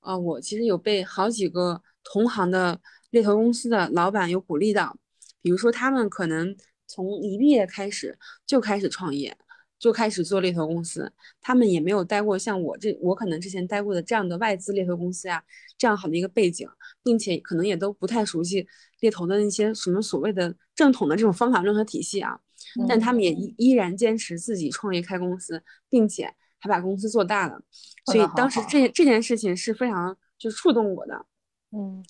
[0.00, 2.76] 呃，我其实有被好几个同行的
[3.10, 4.96] 猎头公司的老板有鼓励到，
[5.40, 6.56] 比如说他们可能
[6.88, 9.38] 从一毕业开始就开始创业。
[9.80, 15.42] 就开始做猎头公司，他们也没有待过像我这我可能之前待过的这样的外资猎头公司呀，
[15.78, 16.68] 这样好的一个背景，
[17.02, 18.68] 并且可能也都不太熟悉
[19.00, 22.38] 猎头的那些什么所谓的正统的这种方法论和体系啊。
[22.86, 27.60] 但他们也依依然坚持自己创业开公司，并且还把公司做大了。
[28.04, 31.26] 所以当时这这件事情是非常就触动我的。
[31.72, 32.04] 嗯。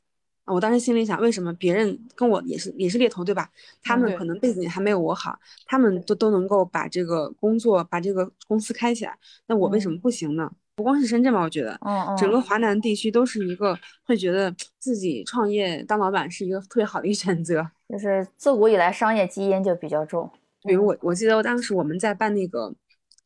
[0.53, 3.49] 我当时心里想，为什么别人跟我也是也是猎头，对吧？
[3.83, 10.51] 他们可能背景还没有我好，他们都都能够把这个工作、把这个公司开起来，那我为什么不行呢？
[10.75, 11.79] 不光是深圳吧，我觉得，
[12.19, 17.71] 整个华南地区都是一个会觉得自己创业当老板是一个特别好的一个选择。
[17.89, 20.31] 就是自古以来商业基因就比较重。
[20.63, 22.75] 比如我，我记得当时我们在办那个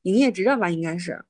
[0.03, 1.25] 营业执照吧，应该是，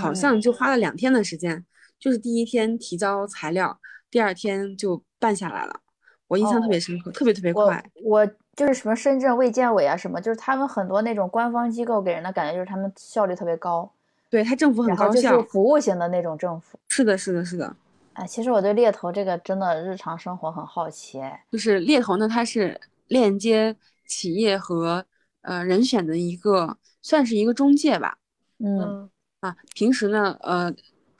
[0.00, 1.64] 好像就花了两天的时间，
[2.00, 3.78] 就是第一天提交材料，
[4.10, 5.02] 第二天就。
[5.18, 5.80] 办下来了，
[6.28, 7.84] 我印象特别深刻，特别特别快。
[8.04, 13.90] 我就是什么深圳卫健委啊，什么就是他们很多那种官方机构给人的感觉就是他们效率特别高。
[14.30, 16.78] 对他政府很高效，就服务型的那种政府。
[16.88, 17.74] 是的，是的，是的。
[18.12, 21.20] 哎，其实我对猎头这个真的日常生活很好奇。
[21.20, 23.74] 哎，就是猎头呢，它是链接
[24.06, 25.04] 企业和
[25.42, 28.18] 呃人选的一个，算是一个中介吧。
[28.58, 29.08] 嗯
[29.40, 30.74] 啊，平时呢，呃，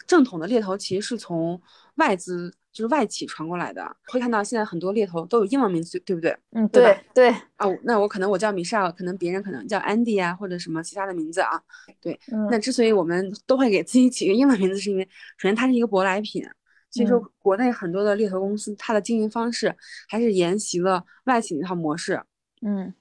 [0.06, 1.60] 正统的猎头其实是从
[1.96, 2.52] 外资。
[2.78, 6.38] 就是外企传过来的，会看到现在很多猎头都有英文名字，对不对？
[6.52, 7.28] 嗯，对对。
[7.58, 11.60] 哦，那我可能我叫米少，可能别人可能叫 Andy 啊，或者什么其他的名字啊。
[12.00, 12.16] 对，
[12.52, 15.02] 那之所以我们都会给自己起个英文名字，是因为
[15.38, 16.48] 首先它是一个舶来品，
[16.88, 19.74] 所以说国内很多的猎头公司它的经营方式
[20.08, 22.22] 还是沿袭了外企那套模式。
[22.62, 22.94] 嗯，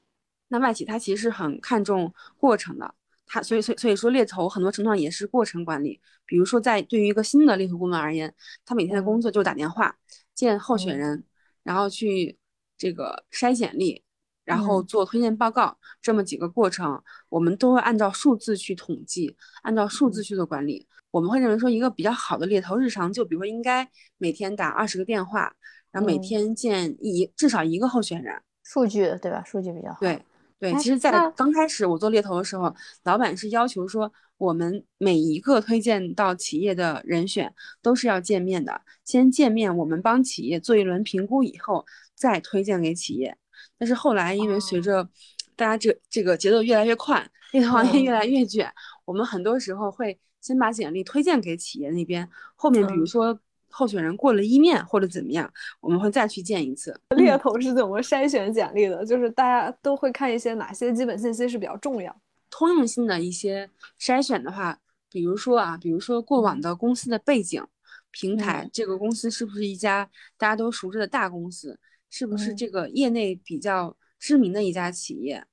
[0.48, 2.96] 那外企它其实是很看重过程的。
[3.28, 8.34] 他所以所以所以说猎头很多程度上也是过程管理，比如说在对于一个新的猎头工作而言，
[8.66, 9.96] 他每天的工作就是打电话
[10.34, 11.24] 见候选人，
[11.64, 12.38] 然后去
[12.78, 14.04] 这个筛简历，
[14.46, 20.88] 然后做推荐报告，这么几个过程，我们都会按照数字去统计，按照数字去做管理。
[21.12, 25.54] 我们会认为说一个比较好的猎头日常就比如说应该每天打二十个电话，
[25.92, 29.44] 然后每天见一至少一个候选人，数据对吧？
[29.44, 29.98] 数据比较好。
[30.00, 30.22] 对。
[30.60, 43.38] 对，其实，在刚开始我做猎头的时候，老板是要求说，我们每一个推荐到企业的人选都是要见面的，先见面，我们帮企业做一轮评估以后，再推荐给企业。
[43.78, 45.08] 但是后来，因为随着
[45.56, 48.72] 大家这这个节奏越来越快，猎头行业越来越卷，
[49.06, 53.40] 我们很多时候会先把简历推荐给企业那边，后面比如说。
[53.70, 57.00] 候选人过了一面或者怎么样，我们会再去见一次。
[57.16, 59.06] 猎头是怎么筛选简历的？
[59.06, 62.16] 就是大家都会看一些哪些基本信息是比较重要、
[62.50, 64.78] 通用性的一些筛选的话，
[65.10, 67.64] 比如说啊，比如说过往的公司的背景、
[68.12, 71.80] 平台，这个公司是不是一家大家都熟知的大公司？
[72.10, 75.46] 是不是这个业内比较知名的一家企业？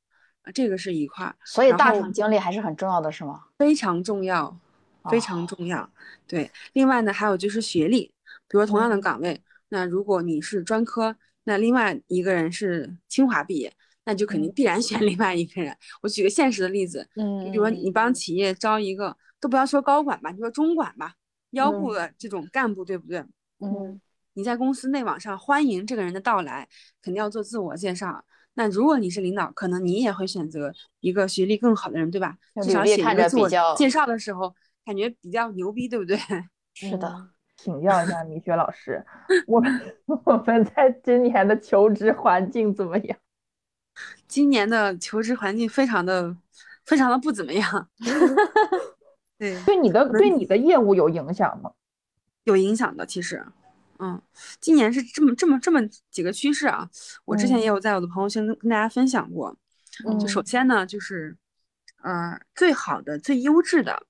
[0.43, 1.35] 啊，这个是一块。
[1.45, 3.41] 所以大厂经历还是很重要的，是吗？
[3.59, 4.57] 非常重要。
[5.11, 5.89] 非常重要，
[6.27, 6.51] 对。
[6.73, 8.13] 另外呢，还有就是学历，
[8.49, 13.73] 比如同样的岗位，那如果你是专科，那另外一个人是清华毕业，
[14.05, 15.77] 那就肯定必然选另外一个人。
[16.03, 21.15] 我举个现实的例子，嗯，你比如说你帮企业招一个，都不要说高管吧，你说中管吧，
[21.51, 23.19] 腰部的这种干部，对不对？
[23.61, 24.01] 嗯，
[24.33, 26.69] 你在公司内网上欢迎这个人的到来，
[27.03, 28.25] 肯定要做自我介绍。
[28.55, 32.37] 那如果你是领导，可能你也会选择一个学历更好的人，对吧？
[32.63, 34.55] 至少写一个自我介绍的时候。
[34.85, 36.17] 感觉比较牛逼，对不对？
[36.75, 39.05] 是的，请教一下米雪老师，
[39.47, 43.19] 我们 我们在今年的求职环境怎么样？
[44.27, 46.37] 今年的求职环境非常的
[46.85, 47.89] 非常的不怎么样。
[49.39, 51.73] 对，对你的对你的业务有影响吗？
[52.45, 53.45] 有影响的，其实，
[53.99, 54.21] 嗯，
[54.61, 56.89] 今年是这么这么这么几个趋势啊。
[57.25, 59.57] 我之前也有在我的朋友圈跟跟大家分享过。
[60.21, 61.37] 就首先呢，就是
[62.03, 64.03] 呃最好的、最优质的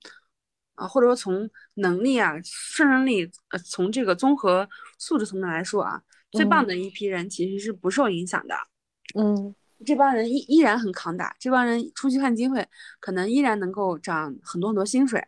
[0.75, 8.55] 啊，或者说从能力啊、胜任力呃，从这个综合素质层面来说啊，最棒的一批人其实是不受影响的。
[9.15, 9.55] 嗯。
[9.85, 12.67] 这帮人依依然很抗打，这帮人出去看机会，
[13.01, 15.23] 可能依然能够涨很多很多薪水，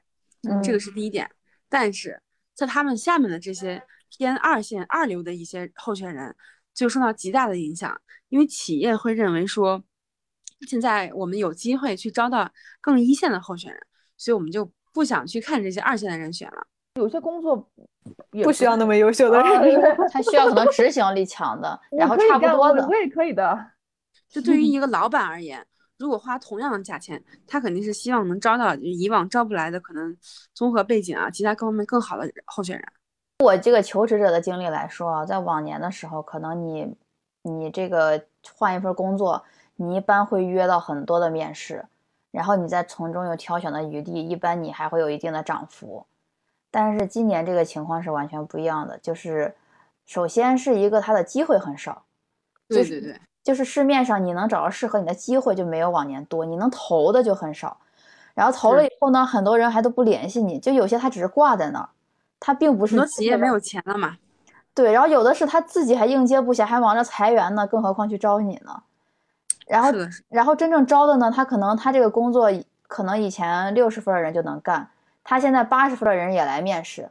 [0.62, 1.30] 这个是第一点。
[1.68, 2.22] 但是
[2.54, 6.34] 在他们下面的这些偏二线、二流的一些候选人，
[6.72, 9.84] 就受到极大的影响，因为企业会认为说，
[10.66, 16.66] 现在我们有机会去招到更一线的候选人，所以我们就不想去看这些二线的人选了。
[16.94, 17.54] 有些工作
[18.42, 19.78] 不需要那么优秀的人，
[20.10, 23.72] 他需要可能执行力强的， 然后差不多的，我也可以的。
[24.26, 25.62] 就对于 一个老板而言，
[25.98, 30.16] 如果花同样的价钱，他肯定是希望能招到以往招不来的可能
[30.54, 32.86] 综合背景啊，其他各方面更好的候选人。
[33.44, 36.96] 我这个求职者的经历来说啊，在往年的时候，可能你
[37.42, 38.24] 你这个
[38.56, 41.84] 换一份工作，你一般会约到很多的面试，
[42.36, 46.04] 然后你再从中有挑选的余地，一般你还会有一定的涨幅。
[46.70, 49.54] 但是今年这个情况是完全不一样的，就是
[50.04, 52.02] 首先是一个它的机会很少，
[52.68, 53.18] 对对对。
[53.42, 57.78] 就是市面上你能找到适合你的机会就没有往年多，你能投的就很少，
[58.34, 61.88] 然后投了以后呢，很多人还都不联系你，就有些他只是挂在那儿，
[62.38, 62.96] 他并不是。
[62.96, 64.18] 很多企业没有钱了嘛？
[64.74, 68.82] 对，然后有的是他自己还应接不暇，还忙着裁员呢，更何况去招你呢？
[69.66, 69.90] 然后，
[70.28, 72.48] 然后真正招的呢，他可能他这个工作
[72.86, 74.88] 可能以前六十分的人就能干，
[75.24, 77.10] 他现在八十分的人也来面试。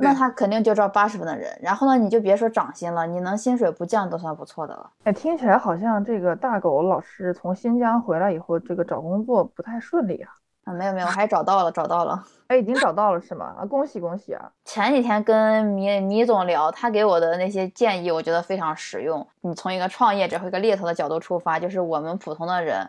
[0.00, 4.88] 那他肯定就招八十分的人，然后呢，你就别说涨薪了，你能薪水不降都算不错的了。
[5.02, 10.30] 哎，听起来好像这个大狗老师从新疆回来以后，这个找工作不太顺利啊。
[10.68, 12.22] 啊，没有没有，我还找到了，找到了。
[12.48, 13.56] 哎，已经找到了是吗？
[13.58, 14.52] 啊，恭喜恭喜啊！
[14.66, 19.26] 前几天跟米米总聊，他给我的那些建议，我觉得非常实用。
[19.40, 22.86] 你从一个创业者和一个猎头的角度出发，就是我们普通的人，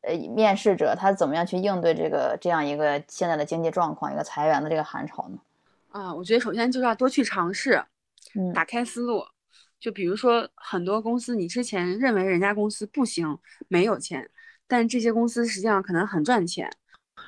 [0.00, 5.38] 呃，面试者他怎么样去应对这个这样一个现在的经济状况，一个裁员的这个寒潮呢？
[5.92, 7.80] 啊，我觉得首先就是要多去尝试，
[8.52, 9.24] 打开思路。
[9.78, 13.38] 就比如说很多公司，你之前认为人家公司不行，
[13.68, 14.28] 没有钱，
[14.66, 16.68] 但这些公司实际上可能很赚钱。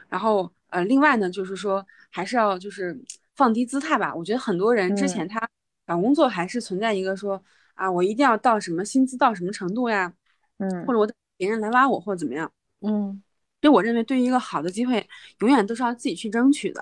[0.09, 2.99] 然后呃，另外呢，就是说还是要就是
[3.37, 4.15] 放低姿态吧。
[4.15, 5.41] 我觉得很多人之前他
[5.87, 7.43] 找工作还是存在一个说
[7.75, 10.13] 啊，我一定要到什么薪资到什么程度呀，
[10.59, 13.23] 嗯，或者我等别人来挖我或者怎么样，嗯。
[13.61, 15.05] 所以我认为对于一个好的机会，
[15.41, 16.81] 永远都是要自己去争取的。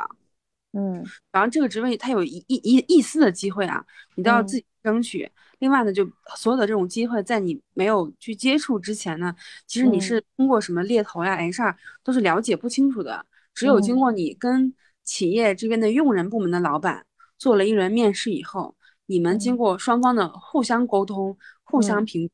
[0.72, 3.82] 嗯，然后这个职位它有一一一一丝的机会啊，
[4.14, 5.26] 你都要自己争取。
[5.58, 9.34] 另外呢，就所有的这种机会，在你没有去接触之前呢，
[9.66, 13.24] 其实你是通过什么猎头呀、HR 都是了解不清楚的。
[13.54, 17.06] 只有经过你跟企业这边的用人部门的老板
[17.38, 22.28] 做了一轮面试以后，你们经过双方的互相沟通、互相评、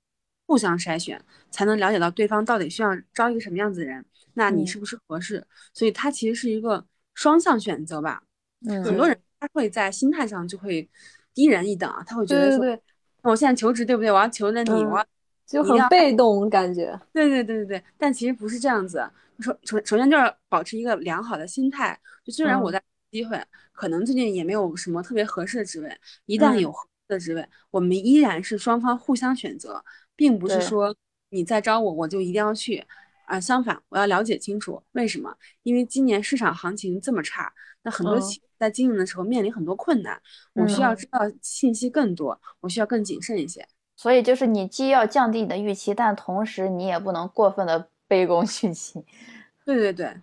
[0.47, 4.05] 互相筛选，才能了解到对方到底需要招一个什么样子的人，
[4.35, 5.47] 那你是不是合适？
[5.73, 8.23] 所以它其实是一个双向选择吧。
[8.67, 10.89] 嗯，很多人他会在心态上就会
[11.35, 12.83] 低人一等啊，他会觉得说，
[13.23, 14.11] 我现在求职对不对？
[14.11, 15.07] 我要求着你，我
[15.47, 16.99] 就很被动感觉。
[17.13, 19.09] 对对对对对，但其实不是这样子。
[19.39, 30.95] 首首首先就是保持一个良好的心态，就虽然我在机会，可能最近也没有什么特别合适的职位，一旦有合适的职位，我们依然是双方互相选择，并不是说
[31.31, 32.85] 你再招我，我就一定要去
[33.27, 33.41] 啊。
[33.41, 35.35] 相反，我要了解清楚为什么？
[35.63, 38.41] 因为今年市场行情这么差，那很多企。
[38.63, 40.17] 在经营的时候面临很多困难，
[40.53, 43.67] 我需要知道信息更多，我需要更谨慎一些。
[43.97, 49.05] 所以就是你既要降低你的预期，但同时你也不能过分的卑躬屈膝。
[49.67, 50.15] 对对对，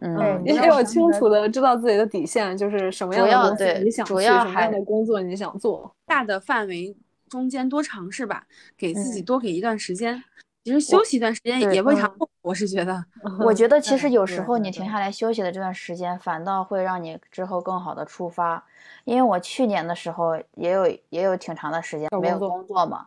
[0.00, 6.94] 嗯，也要清楚的知道自己的底线，就是什么样的公司你想去，什么样的工作你想做，大的范围
[7.30, 10.22] 中间多尝试吧，给自己多给一段时间。
[10.68, 13.02] 其实休息一段时间也未尝不，我是觉得，
[13.42, 18.62] 我觉得其实有时候你停下来休息的这段时间，反倒会让你之后更好的出发。
[19.04, 23.06] 因为我去年的时候也有也有挺长的时间没有工作嘛，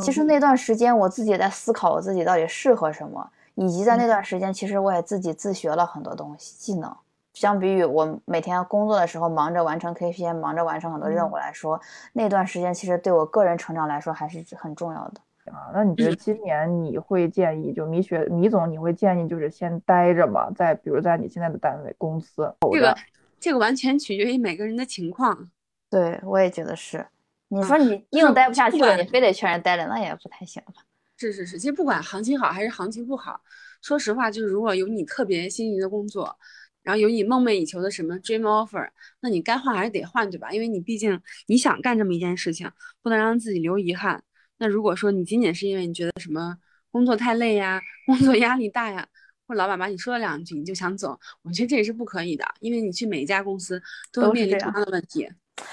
[0.00, 6.92] 其实那段时间我自己在思考我自己到底适合什么，以及在那段时间其实我也自己自学了很多东西技能。
[7.34, 11.80] 相比于我每天工作的时候忙着完成 KPI，忙着完成很多任务来说，
[12.14, 15.20] 那段时间其实对我个人成长来说还是很重要的。
[15.52, 20.50] 啊，那你觉得今年你会建议，就米雪米总，你会建议就是先待着吗？
[20.52, 22.96] 在比如在你现在的单位公司，这个
[23.38, 25.50] 这个完全取决于每个人的情况。
[25.90, 27.06] 对，我也觉得是。
[27.48, 30.82] 你说你硬待不下去了，你非得劝人待着，那也不太行吧？
[31.16, 33.40] 是是是，其实不管行情好还是行情不好，
[33.80, 36.36] 说实话，就是如果有你特别心仪的工作，
[36.82, 38.88] 然后有你梦寐以求的什么 dream offer，
[39.20, 40.50] 那你该换还是得换，对吧？
[40.50, 44.22] 因为你毕竟你想干这么一件事情，不能让自己留遗憾。
[44.58, 46.56] 那如果说你仅仅是因为你觉得什么
[46.90, 49.06] 工作太累呀，工作压力大呀，
[49.46, 53.80] 或者老板把你说了两句你就想走，我觉得这也是不可以的，因为你去每一家公司
[54.12, 55.28] 都会面临同样的问题。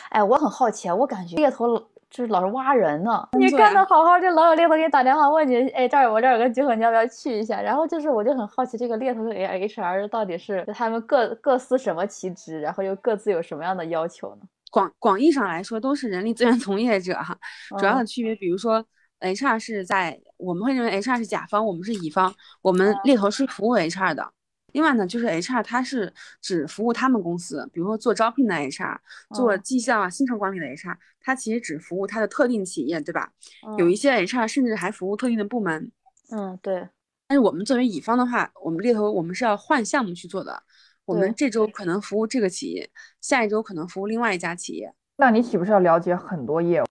[0.09, 1.77] 哎，我很好奇，我感觉猎头
[2.09, 3.27] 就是老是挖人呢。
[3.37, 7.61] 你干的好好的，老有猎头给你打电话问你，哎，这儿我这儿有个机会，你要不要去一下？
[7.61, 14.41] 然后就是我就很好奇，这个猎头和 H R 到底是他们各各司什么其职，然后又各自有什么样的要求呢？
[14.73, 17.37] 广广义上来说，都是人力资源从业者哈。
[17.77, 18.83] 主要的区别，比如说
[19.19, 22.33] H R 是在我们会认为 H R 是甲方，我们是乙方，
[22.63, 24.33] 我们猎头是服务 H R 的。
[24.71, 28.99] 另外呢，就是 H R 它是只服务他们公司，比如说做招聘的 H R，
[29.35, 33.31] 做绩效啊、薪酬管理的 H R，它其实只服务它的特定企业，对吧？
[33.77, 35.91] 有一些 H R 甚至还服务特定的部门。
[36.31, 36.89] 嗯，对。
[37.27, 40.63] 但是我们作为乙方的话，我们猎头我们是要换项目去做的。
[41.05, 42.89] 我们这周可能服务这个企业，
[43.19, 44.93] 下一周可能服务另外一家企业。
[45.17, 46.85] 那你岂不是要了解很多业务？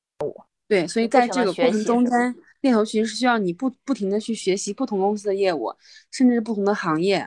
[0.68, 5.74] 对，所以在这个过程中间，猎头其实是需要你不不停的去学习不同公司的业务，
[6.10, 7.26] 甚至是不同的行业，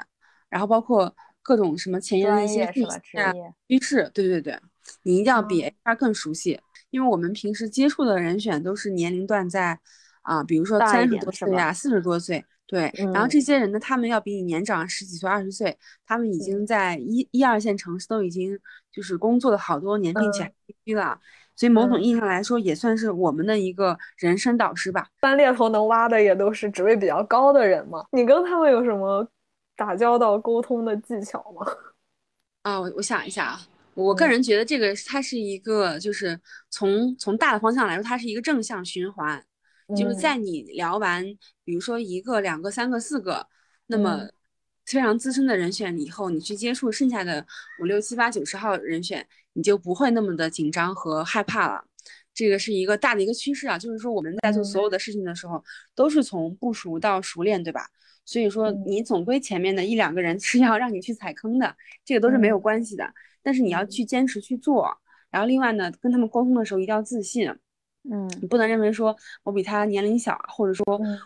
[0.50, 4.10] 然后包括各种什么前沿的一些趋势。
[4.14, 4.60] 对对对，
[5.04, 9.80] 你一定要比 HR 更熟悉，因为我们平时接触的人选都是年龄段在
[10.22, 12.46] 啊，比如说三十多岁呀，四十多岁。
[12.68, 18.60] 对，然后这些人呢，他们要比你年长十几岁、二十岁，他们已经在一一二线城市都已经
[18.92, 21.20] 就是工作了好多年，并且定居了，
[21.56, 25.08] 所以某种意义上来说，也算是我们的一个人生导师吧。
[25.20, 28.04] 般猎头能挖的也都是职位比较高的人嘛。
[28.12, 29.28] 你跟他们有什么
[29.76, 31.72] 打交道、沟通的技巧吗？
[32.64, 33.62] 啊，我我想一下啊，
[33.94, 36.40] 我个人觉得这个它是一个，就是
[36.72, 39.46] 从从大的方向来说，它是一个正向循环。
[39.96, 41.24] 就是在你聊完，
[41.64, 43.48] 比如说一个、两个、三个、四个，
[43.88, 44.28] 那么
[44.86, 47.46] 非常资深的人选以后，你去接触剩下的
[47.82, 51.84] 五六七八九十号人选，你就不会那么的紧张和害怕了。
[52.34, 57.88] 这个是一个大的一个趋势啊，就是说我们在做所有的事情的时候，都是从不熟到熟练，对吧？
[58.26, 63.14] 所以说你总归前面的一两个人 是要让你去踩坑的，这个都是没有关系的。
[63.44, 64.98] 但是你要去坚持去做，
[65.30, 67.56] 然后另外呢，跟他们沟通的时候一定要自信。
[68.12, 70.84] 嗯，你不能认为说我比他年龄小，或者说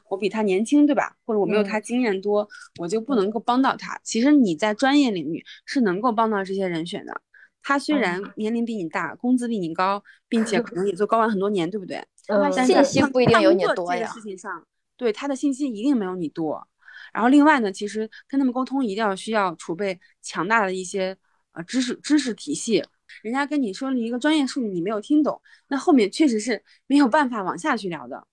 [0.09, 1.15] 我比他年轻，对吧？
[1.25, 2.47] 或者我没有他经验多，
[2.79, 3.99] 我就不能够帮到他。
[4.03, 7.21] 其实你在专业领域是能够帮到这些人选的。
[7.61, 12.01] 他虽然年龄比你大，工资比你高，并且可能也做高管很多年，对不对？
[12.27, 14.07] 嗯，信息不一定有你多呀。
[14.07, 14.63] 事情上，
[14.95, 16.65] 对他的信息一定没有你多。
[17.11, 21.17] 然后另外呢，其实跟他们沟通一定要需要储备强大的一些
[21.51, 22.83] 呃知识知识体系。
[23.21, 28.25] 人家跟你说了一个专业术语，你没有听懂，那后面确实是没有办法往下去聊的。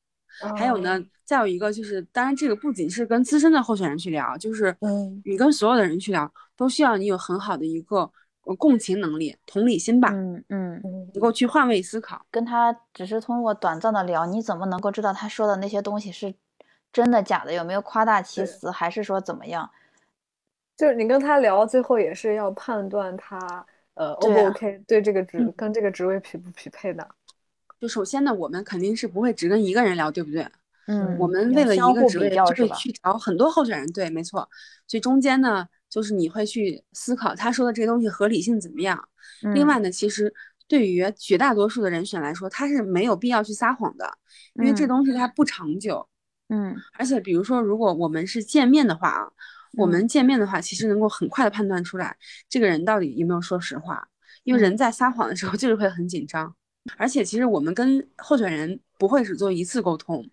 [0.57, 8.11] 还有呢，再有一个就是，当然这个不仅是跟资深的候选人去聊，就是嗯，你跟所有的人去聊，都需要你有很好的一个
[8.59, 10.11] 共情能力、同理心吧。
[10.13, 12.27] 嗯嗯嗯，能够去换位思考。
[12.31, 16.35] 跟他只是通过短暂的聊，你怎么能够知道他说的那些东西是
[16.93, 17.55] 真的假的？
[17.55, 18.71] 有没有夸大其词？
[18.71, 19.71] 还是说怎么样？
[20.77, 23.65] 就是你跟他聊，最后也是要判断他。
[23.97, 24.83] 呃，O 不 OK？
[24.87, 27.09] 对这个职跟这个职位匹不匹配的？
[27.81, 30.47] 就首先呢，我们肯定是不会只跟一个人聊，对不对？
[30.87, 34.49] 嗯，我们为了一个职位就会去找很多候选人，对，没错。
[34.87, 39.03] 所以中间呢，就是你会去思考他说的这个东西合理性怎么样。
[39.55, 40.33] 另外呢，其实
[40.69, 44.11] 对于绝大多数的人选来说，他是没有必要去撒谎的，
[44.55, 46.07] 因为这东西它不长久。
[46.49, 49.33] 嗯，而且比如说，如果我们是见面的话啊。
[49.77, 52.17] 我们见面的话，其实能够很快的判断出来
[52.49, 54.09] 这个人到底有没有说实话，
[54.43, 56.55] 因为人在撒谎的时候就是会很紧张，
[56.97, 60.29] 而且其实我们跟候选人不会只做一次沟通，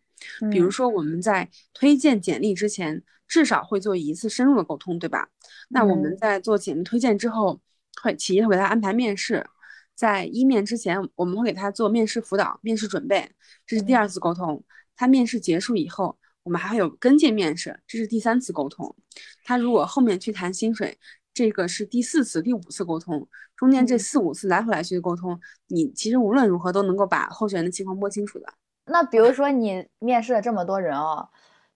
[0.50, 5.28] 比如说我们在推荐简历之前，至少会做一次深入的沟通，对吧？
[5.70, 7.60] 那我们在做简历推荐之后，
[8.02, 9.46] 会企业会给他安排面试，
[9.94, 13.30] 在一面之前，我们会给他做面试辅导、面试准备，
[13.66, 14.64] 这是第二次沟通。
[14.96, 16.18] 他面试结束以后。
[16.44, 18.96] 我们还会有跟进面试，这是第三次沟通。
[19.44, 20.98] 他如果后面去谈薪水，
[21.34, 23.28] 这个是第四次、第五次沟通。
[23.56, 28.54] 中间这四五次来回来去的沟通，你其实无论如何都能够把候选人的情况摸清楚的。
[28.86, 31.30] 那比如说你面试了这么多人哦，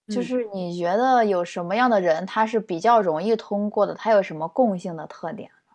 [0.08, 3.94] 就是你觉得有什么样的人他是比较容易通过的？
[3.94, 5.74] 他有什么共性的特点呢？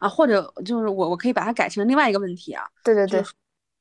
[0.00, 2.64] 啊，或者就是我我可以把它改成另外一个问题啊。
[2.82, 3.24] 对对对。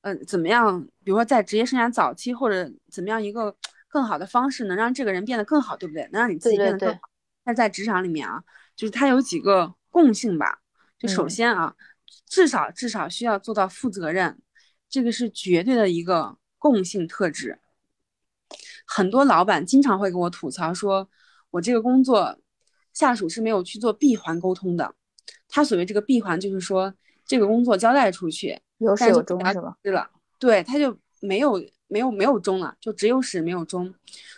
[0.01, 3.53] 呃，怎么样，比如说在职业生涯早期或者怎么样一个
[3.93, 6.09] 更好的方式，能让这个人变得更好，对不对？
[6.11, 7.01] 能让你自己变得更好。
[7.43, 8.43] 那在职场里面啊，
[8.75, 10.57] 就是它有几个共性吧。
[10.97, 11.75] 就首先啊，
[12.25, 14.41] 至少至少需要做到负责任，
[14.89, 17.59] 这个是绝对的一个共性特质。
[18.87, 21.07] 很多老板经常会跟我吐槽说，
[21.51, 22.39] 我这个工作
[22.93, 24.95] 下属是没有去做闭环沟通的。
[25.47, 26.91] 他所谓这个闭环，就是说
[27.27, 29.77] 这个工作交代出去，有始有终是吧？
[29.83, 31.63] 对了，对，他就没有
[31.93, 33.93] 没有没有终了，就只有始没有终。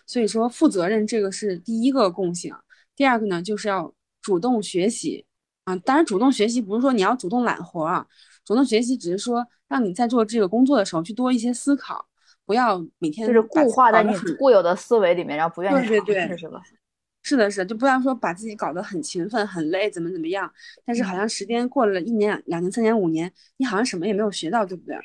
[0.06, 2.54] 所以说负责任这个是第一个共性。
[2.98, 5.26] 第二个呢，就是要主动学习
[5.64, 5.74] 啊。
[5.78, 8.06] 当然，主动学习不是说你要主动揽活啊，
[8.44, 12.06] 主动学习只是说让你在做这个工作的时候去多一些思考。
[12.46, 16.62] 不要每天就是固化在你固有的思维里面，然后不愿意对对对，是吧？
[17.24, 20.52] 是的，是的，就不要说把自己搞得很勤奋、很累，怎么怎么样。
[20.86, 24.96] 但是好像时间过了一年、两年、三年、五年，你好像什么也没有学到，对不对？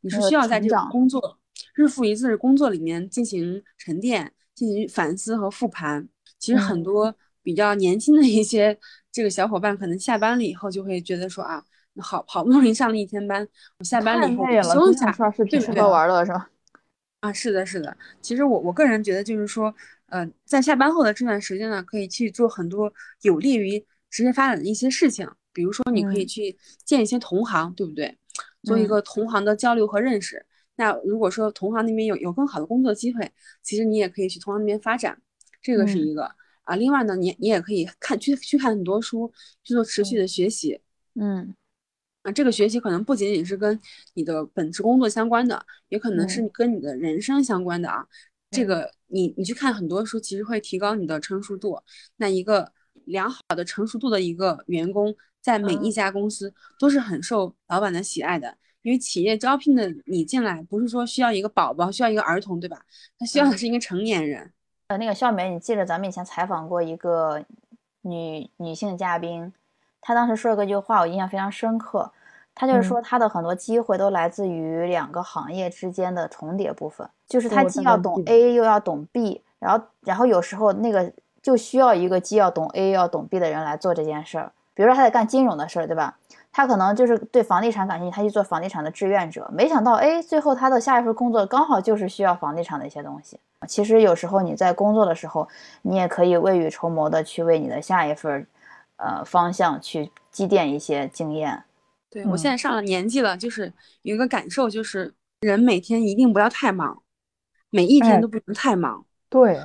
[0.00, 1.38] 你是需要在这个工作
[1.78, 6.08] 日复一日的工作里面进行沉淀、进行反思和复盘。
[6.40, 8.76] 其实很多比较年轻的一些
[9.12, 11.62] 这个小伙伴，可能下班了以后就会觉得说啊，
[12.00, 13.46] 好好不容易上了一天班，
[13.78, 16.50] 我下班了以后休息一下，对吃喝玩乐是吧？
[17.20, 17.96] 啊，是的，是的。
[18.20, 19.72] 其实我我个人觉得，就是说，
[20.06, 25.30] 呃，在下班后的这段时间呢，可以去做很多有利于职业发展的一些事情。
[25.52, 28.18] 比如说，你可以去见一些同行，对不对？
[28.64, 30.44] 做一个同行的交流和认识。
[30.78, 33.30] 那如果说同行那边有有更好的工作机会，
[33.62, 35.20] 其实你也可以去同行那边发展，
[35.60, 36.74] 这个是一个啊。
[36.76, 39.30] 另外呢，你你也可以看去去看很多书，
[39.62, 40.80] 去做持续的学习。
[41.14, 41.54] 嗯。
[42.34, 43.80] 这个学习可能不仅仅是跟
[44.12, 48.06] 你的本职工作相关的，也可能是跟你的人生相关的啊。
[48.50, 51.80] 这个你你去看很多书，其实会提高你的成熟度。
[52.16, 52.70] 那一个
[53.06, 58.58] 良好的成熟度的一个员工，在每一家公司都是很受老板的喜爱的，
[58.88, 62.80] 因为企业招聘的你进来，不是说需要一个宝宝，需要一个儿童，对吧？
[63.18, 64.50] 他需要的是一个成年人。
[64.86, 67.44] 呃，那个笑梅，你记得咱们以前采访过一个
[68.00, 69.52] 女女性嘉宾，
[70.00, 72.10] 她当时说了个句话，我印象非常深刻。
[72.54, 81.12] 她就是说，她的很多机会都来自于两个行业之间的重叠部分，就是她既要懂 A 又要懂 B，然后然后有时候那个
[81.42, 84.50] 就需要一个既要懂 A 又要懂 B 的人来做这件事儿。
[84.72, 86.16] 比如说他在干金融的事儿，对吧？
[86.58, 89.48] 他可能就是对房地产感兴趣，他去做房地产的志愿者。
[89.54, 93.38] 没想到，哎，最后他的下一份工作刚好就是需要房地产的一些东西。
[93.68, 95.46] 其实有时候你在工作的时候，
[95.82, 98.44] 你也可以未雨绸缪的去为你的下一份，
[98.96, 101.62] 呃，方向去积淀一些经验。
[102.10, 107.00] 对我现在上了年纪了，就是有一个感受，就是人每天一定不要太忙，
[107.70, 109.04] 每一天都不能太忙。
[109.28, 109.60] 对，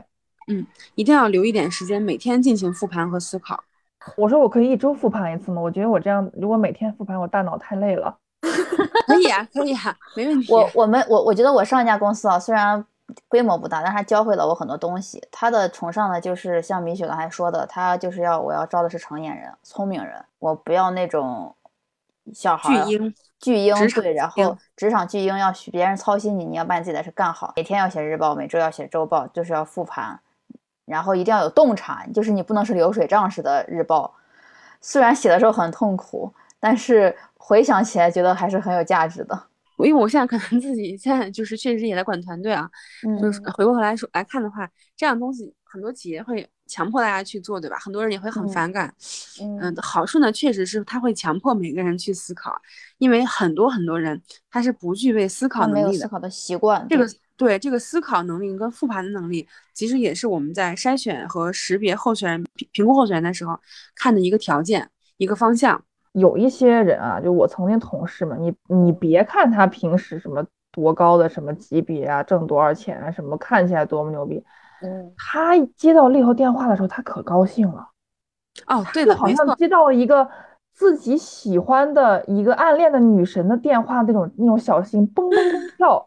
[0.47, 3.63] 嗯，一定要留一点时间，每天进行复盘和思考。
[4.15, 5.61] 我说我可以一周复盘一次吗？
[5.61, 8.17] 我觉得我这样，如果每天复盘，我大脑太累了。
[9.07, 10.51] 可以啊，可以啊，没问题。
[10.51, 12.85] 我我们我我觉得我上一家公司啊，虽然
[13.27, 15.21] 规模不大，但是他教会了我很多东西。
[15.31, 21.55] 他的崇尚的就是像米雪刚才说的，他就是要我要招的是成年人、聪明人，我不要那种。
[22.33, 27.51] 小孩巨婴，巨婴对，然后职场巨婴要许别人操心你，你要把你自己的事干好。
[27.57, 30.17] 每天要写日报，每周要写周报，就是要复盘，
[30.93, 34.13] 然后一定要有洞察，就是你不能是流水账式的日报。
[34.79, 39.47] 虽然写的时候很痛苦，但是回想起来觉得还是很有价值的。
[39.79, 42.69] 因为我现在可能自己现在就是确实也在管团队啊，
[43.19, 46.47] 就是回过头来说来看的话，这样东西很多企业会。
[46.65, 47.77] 强迫大家去做，对吧？
[47.77, 48.91] 很多人也会很反感。
[49.41, 52.57] 嗯，好处呢，确实是他会强迫每个人去思考，
[52.97, 54.19] 因为很多很多人
[54.49, 56.87] 他是不具备思考能力的，思考的习惯。
[56.89, 57.05] 这个
[57.35, 63.59] 对这个思考能力跟复盘的能力，其实也是我们在筛选和识别候选人、评评估候选人的时候
[63.95, 65.83] 看的一个条件、一个方向。
[66.13, 74.43] 有一些人啊，就我曾经同事们，你你别看他平时什么多高的什么级别啊，挣多少钱啊，什么看起来多么牛逼。
[74.83, 77.89] 嗯他接到猎头电话的时候，他可高兴了。
[78.67, 80.29] 哦，对的，好像接到了一个
[80.71, 86.05] 自己喜欢的一个暗恋的女神的电话，那种那种小心蹦蹦蹦跳。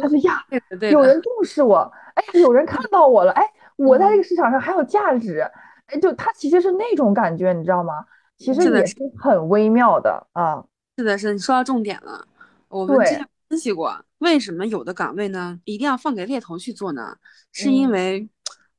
[0.00, 0.44] 他说呀，
[0.90, 3.42] 有人重视我，哎，有人看到我了，哎，
[3.76, 5.40] 我在这个市场上还有价值，
[5.86, 8.04] 哎，就他其实是那种感觉，你知道吗？
[8.38, 10.62] 其实也是很微妙的啊。
[10.98, 12.26] 是的，是的，你说到重点了。
[12.68, 13.96] 我们之前分析过。
[14.18, 17.16] 为什么有的岗位呢，一定要放给猎头去做呢？
[17.52, 18.26] 是因为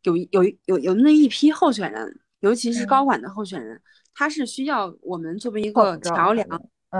[0.01, 3.79] 有有有有那一批候选人，尤其是高管的候选人，
[4.15, 6.47] 他是需要我们作为一个桥梁，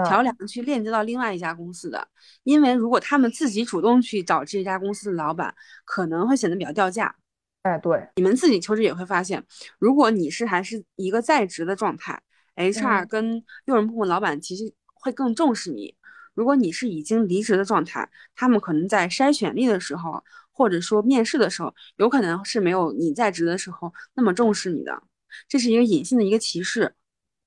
[0.10, 2.08] 桥梁去链接到另外一家公司的。
[2.44, 5.54] 因为如果他们自己主动去找这家公司的老板，
[5.86, 7.16] 可能会显得比较掉价。
[7.64, 9.44] 哎，对，你们自己求职也会发现，
[9.78, 12.22] 如果你是还是一个在职的状态
[12.56, 15.96] ，HR 跟用人部门老板其实会更重视你。
[16.34, 25.02] 如果你是已经离职的状态，他们可能在筛选力的时候，或者说面试的时候，有可能是没有你在职的时候那么重视你的，
[25.50, 26.94] 这是一个隐性的一个歧视。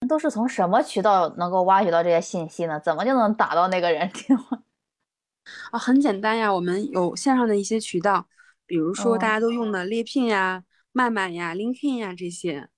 [0.08, 2.80] 都是从什么渠道能够挖掘到这些信息呢？
[2.80, 4.62] 怎么就能打到那个人电话？
[5.70, 8.26] 啊，很简单呀，我们有线上的一些渠道，
[8.66, 12.68] 比如说大家都用的猎聘呀、麦麦呀、LinkedIn 呀这些，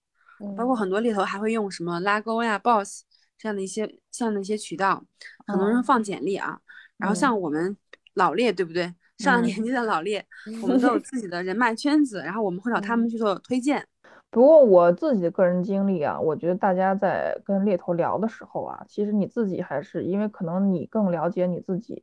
[0.57, 3.03] 包括很多猎头还会用什么拉钩呀、Boss
[3.39, 5.05] 这样的一些这样的一些渠道，
[5.47, 6.59] 很多人放简历啊。
[6.97, 7.77] 然后像我们
[8.14, 8.95] 老猎，对不对？
[9.18, 10.27] 上了年纪的老猎，
[10.61, 13.87] 我们都有 自己的人脉圈子，然后我们会找他们去做推荐。
[14.33, 22.03] 不过我自己的个人经历啊，我觉得大家在跟猎头聊的时候啊，其实你自己还是因为可能你更了解你自己，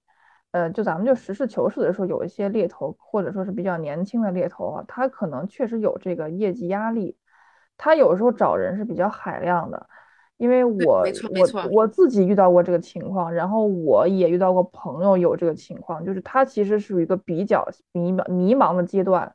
[0.52, 7.18] 呃，就咱们就实事求是的说，有一些猎头或者说是比较年轻的猎头啊，他可能确实有这个业绩压力，
[7.78, 9.88] 他有时候找人是比较海量的，
[10.38, 11.04] 因为我
[11.40, 19.34] 我我自己遇到过这个情况，然后我也遇到过朋友有这个情况，就是他其实属于一个比较迷茫迷茫的阶段。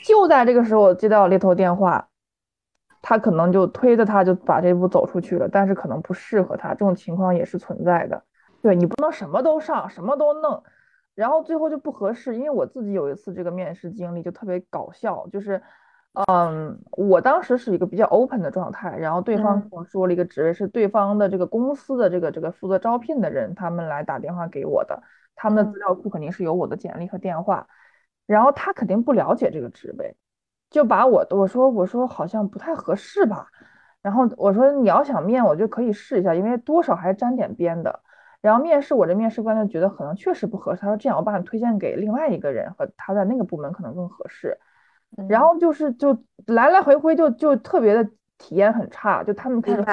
[0.00, 2.08] 就在这个时候，我接到猎头电话，
[3.00, 8.22] 他可能就推着他就把这步走出去了，但是可能不适合他，这种情况也是存在的。
[8.62, 10.62] 对你不能什么都上，什么都弄，
[11.14, 12.36] 然后最后就不合适。
[12.36, 15.60] 因为我自己有一次这个面试经历就特别搞笑，就是，
[16.28, 25.02] 嗯，我当时是一个比较 open 的状态，然后对方跟我说了一个职位是对方的这个公司的这个这个负责招聘的人，他们来打电话给我的，
[25.34, 27.66] 他们的资料库肯定是有我的简历和电话。
[28.26, 30.14] 然后他肯定不了解这个职位，
[30.70, 33.46] 就把我我说我说好像不太合适吧。
[34.00, 38.00] 然后我说你要想面，我就可以试一下，因为多少还沾点边的。
[38.40, 44.58] 然后面试我这面试官就觉得可能确实不合适，他说这样我把你推荐给另外一个人，和他在那个部门可能更合适。
[45.28, 46.16] 然后就是就
[46.46, 48.02] 来来回回就就特别的
[48.38, 49.84] 体验很差，就他们开始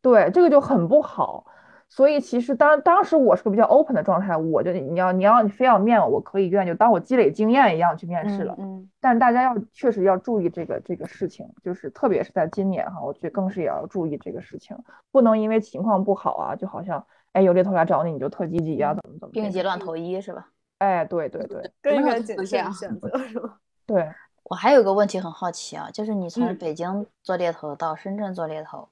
[0.00, 1.44] 对这个就很不好。
[1.90, 8.54] 所以其实当当时我是个比较 open 的状态，我就你要你要你非要面我，我可以愿意就当我积累经验一样去面试了。
[8.58, 8.88] 嗯。
[9.00, 14.76] 但是大家要确实要注意这个这个事情，就是特别是在今年哈，我觉得更是也要注意这个事情，
[15.10, 19.32] 不能因为情况不好啊，就好像哎有猎头来找你，你就特积极啊，怎么怎么。
[19.32, 20.46] 病急乱投医是吧？
[20.78, 23.58] 哎，对对对，更应谨慎选择是吧？
[23.86, 24.08] 对。
[24.44, 28.88] 我还有个问题很好奇啊，就是你从北京做猎头到深圳做猎头。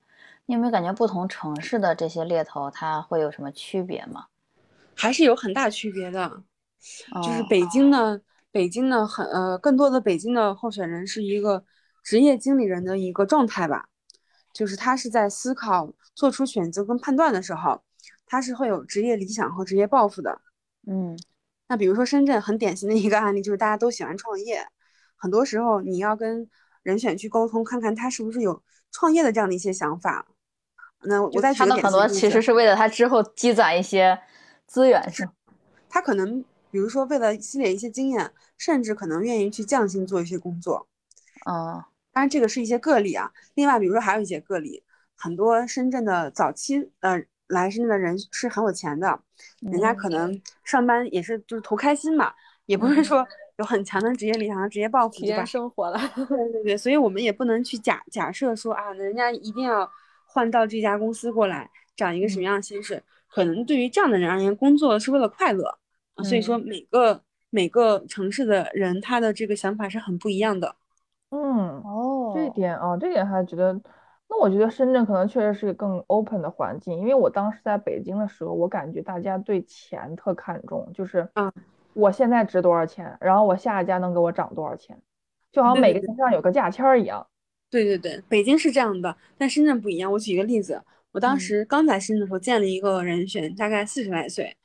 [0.46, 4.26] 你有没有感觉不同城市的这些猎头，它会有什么区别吗？
[4.94, 6.44] 还是有很大区别的。
[7.22, 8.20] 就是北京呢，
[8.52, 11.64] 北京呢，很呃，更多的北京的候选人是一个
[12.04, 13.88] 职业经理人的一个状态吧。
[14.52, 17.82] 就是他是在思考、做出选择跟判断的时候，
[18.24, 20.40] 他是会有职业理想和职业抱负的。
[20.86, 21.18] 嗯，
[21.66, 24.64] 那比如说深圳很典型的一个案例，就是大家都喜欢创业，
[25.16, 26.48] 很多时候你要跟
[26.82, 30.26] 人选去沟通，看看他是不是有创业的这样的一些想法。
[31.02, 34.18] 那我在他们很多其实是为了他之后积攒一些
[34.66, 35.28] 资源，是
[35.88, 40.88] 他可能比如说为了积累一些经验，甚至可能愿意去降薪做一些工作。
[41.48, 41.80] 嗯，
[42.12, 43.30] 当然这个是一些个例啊。
[43.54, 44.82] 另外，比如说还有一些个例，
[45.14, 49.20] 很多深圳的早期呃来深圳的人是很有钱的，
[49.60, 52.32] 人家可能上班也是就是图开心嘛，
[52.64, 53.24] 也不是说
[53.58, 56.00] 有很强的职业理想和职业抱负，体验生活了。
[56.16, 59.88] 对对对，所以我们也不能去假假设说啊，人家一定要。
[60.36, 63.02] 换到这家公司过来，涨一个什么样的薪水？
[63.26, 65.78] 可能对于这样的人而言，工作是为了快乐。
[66.22, 70.76] 所以说，每个每个城市的人，他的这个想法是很不一样的。
[71.30, 73.72] 嗯，哦，这一点啊，这点还觉得，
[74.28, 76.98] 那我觉得深圳可能确实是个更 open 的环境。
[76.98, 81.50] 因为我当时在北京的时候，我感觉大家对钱特看重，就是，嗯，
[81.94, 85.00] 我现在值多少钱，然后我下一家能给我涨多少钱，
[85.50, 87.26] 就好像每个身上有个价签儿一样。
[87.70, 90.10] 对对对，北京是这样的，但深圳不一样。
[90.10, 94.56] 我举一个例子，我当时刚来深圳的时候见了一个人选，大概四十来岁，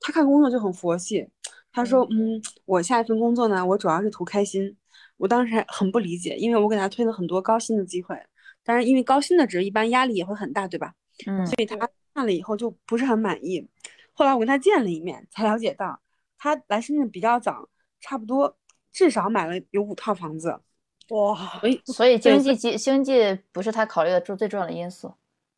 [0.00, 1.28] 他看工作就很佛系。
[1.70, 4.76] 他说：“嗯，我下一份工作呢，我主要是图开心。”
[5.18, 8.16] 我当时还很不理解，因为我给他推了很多高薪的机会，
[8.64, 10.94] 但是因为高薪的职一般压力也会很大，对吧？
[11.26, 11.76] 嗯，所以他
[12.14, 13.68] 看了以后就不是很满意。
[14.12, 16.00] 后来我跟他见了一面，才了解到
[16.38, 17.68] 他来深圳比较早，
[18.00, 18.56] 差不多
[18.92, 20.60] 至少买了有五套房子。
[21.08, 25.12] 哇， 所以所以经济经经济不是他考虑的最最重要的因素。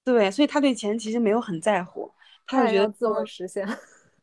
[0.04, 2.10] 对，所以他对钱其实没有很在乎，
[2.46, 3.66] 他就觉得自我实现。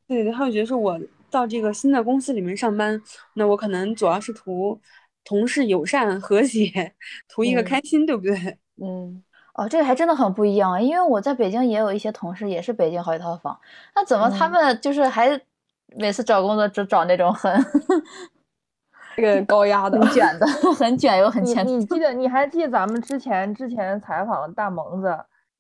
[0.08, 1.00] 对 对，他就觉得说我
[1.30, 3.02] 到这个新的公司里面上班，
[3.34, 4.80] 那我可能主要是图
[5.24, 6.94] 同事友善和谐，
[7.28, 8.58] 图一个开心，对不对？
[8.82, 9.22] 嗯，
[9.54, 13.60] 哦，这个还真的很不一样啊，因为我在北京也有一些同事，也是北京好几套房，
[13.96, 15.40] 那怎么他们就是还
[15.96, 17.54] 每次找工作只找那种很。
[19.18, 20.46] 这个高压的、卷的、
[20.78, 21.66] 很卷又很钱。
[21.68, 22.14] 你记得？
[22.14, 25.18] 你还记得咱们之前之前采访大萌子？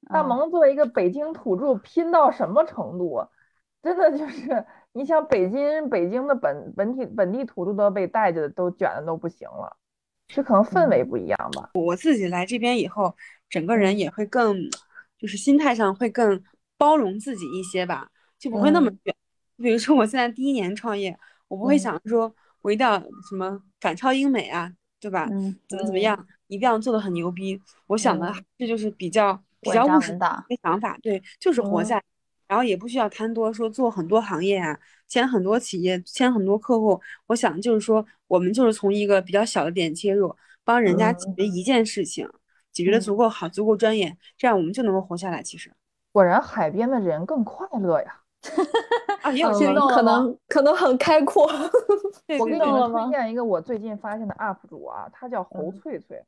[0.09, 3.27] 大萌作为一个北京土著，拼到什么程度？
[3.81, 9.75] 真的就是 你想北京北京的本本体本地土著都被带着都卷的都不行了，
[10.27, 11.71] 是可能氛围不一样吧。
[11.73, 13.15] 我自己来这边以后，
[13.49, 14.55] 整个人也会更，
[15.17, 16.43] 就是心态上会更
[16.77, 19.15] 包容自己一些吧，就不会那么卷。
[19.57, 22.33] 比如说我现在第一年创业，我不会想说
[22.67, 22.99] 我一定要
[23.29, 25.25] 什么赶超英美啊，对吧？
[25.31, 27.57] 嗯怎么怎么样，一定要做的很牛逼。
[27.85, 32.03] 我想的这就是比较比较务实的想法，对，就是活下。
[32.45, 36.99] 然后也不需要贪多，说做很多行业啊，签很多企业，签很多客户。
[37.27, 42.29] 我想就是说，我们就是从一个比较小的点切入，帮人家解决一件事情，
[42.73, 45.41] 解决的足够好，足够专业，这样我们就能够活下来。
[45.41, 45.71] 其实，
[46.11, 48.23] 果然海边的人更快乐呀！
[49.21, 51.45] 啊，也有些可能可能很开阔。
[52.39, 56.23] 我给你们推荐一个我最近发现的 UP 主啊，他叫侯翠翠。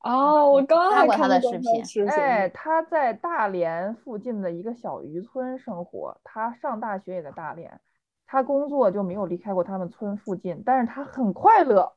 [0.00, 2.08] 哦，我刚刚看他的视频。
[2.08, 7.80] 哎，他在大连附近的一个小渔村生活，他上大学也在大连，
[8.26, 11.92] 他工作就没有离开过他们村附近，但是他很快乐。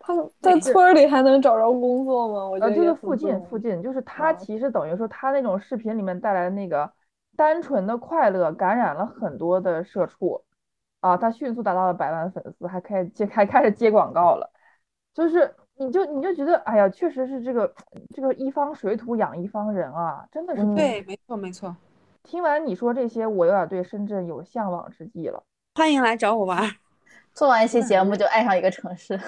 [0.00, 2.48] 他在村里还能找着工作吗？
[2.48, 6.90] 我觉得就是附近附近，就是他其实等于说他那种视频里面带来的那个
[7.36, 10.42] 单纯的快乐，感染了很多的社畜
[11.00, 14.50] 啊，他迅速达到了百万粉丝，还开接还开始接广告了，
[15.14, 15.54] 就是。
[15.74, 17.74] 你就你就觉得，哎呀，确实是这个
[18.14, 21.74] 这个一方水土养一方人啊，真的是对，没错没错。
[22.22, 25.42] 听完你说这些，我有点对深圳有向往之意了。
[25.74, 26.70] 欢迎来找我玩。
[27.32, 29.18] 做完一期节目就爱上一个城市，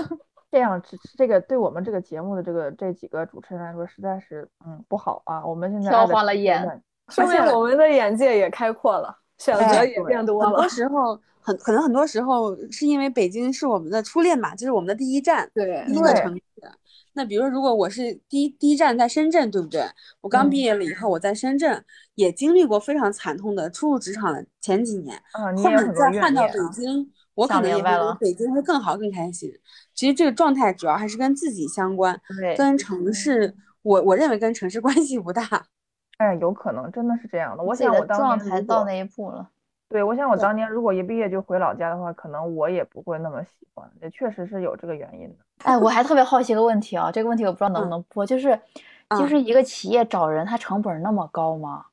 [0.52, 5.44] 这样这这个对我们这个节目的这个这几个主持人来说，实在是嗯不好啊。
[5.44, 6.82] 我们现在挑花了眼，
[7.12, 10.48] 说明我们的眼界也开阔了，选择也变多了。
[10.48, 11.20] 很多时候。
[11.46, 16.42] 很可能很多时候是因为北京是我们的初恋嘛，就是我们的第一站，对，第一个城市。
[17.12, 19.82] 那比如说，如果我是第一第一站在深圳，对不对？
[20.22, 21.84] 我刚毕业了以后，我在深圳
[22.14, 25.20] 也经历过非常惨痛的初入职场的前几年，
[25.62, 29.52] 后面再换到北京，我可能也会觉得北京会更好更开心。
[29.92, 32.18] 其实这个状态主要还是跟自己相关，
[32.56, 35.66] 跟城市，我我认为跟城市关系不大。
[36.18, 37.62] 哎，有可能真的是这样的。
[37.62, 39.50] 我想我状态到那一步了。
[39.88, 45.36] 对，我想我当年如果一毕业就回老家的话，可能我也不会那么喜欢，也确实是有这个原因的。
[45.64, 48.58] 哎，我还特别好奇一个问题啊，这个问题我不知道能不能播，就是，
[49.10, 51.86] 就是一个企业找人，它成本那么高吗？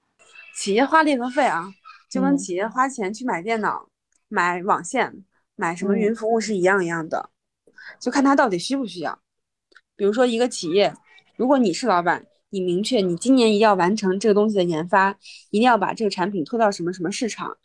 [0.55, 1.65] 企业花猎头费啊，
[2.09, 3.87] 就跟企业花钱去买电脑、
[4.29, 5.23] 买网线、
[5.55, 7.29] 买什么云服务是一样一样的，
[7.99, 9.19] 就看他到底需不需要。
[9.95, 10.91] 比如说一个企业，
[11.35, 15.17] 如果你是老板，你明确你今年一定要完成这个东西的研发，
[15.49, 17.57] 一定要把这个产品推到什么什么市场。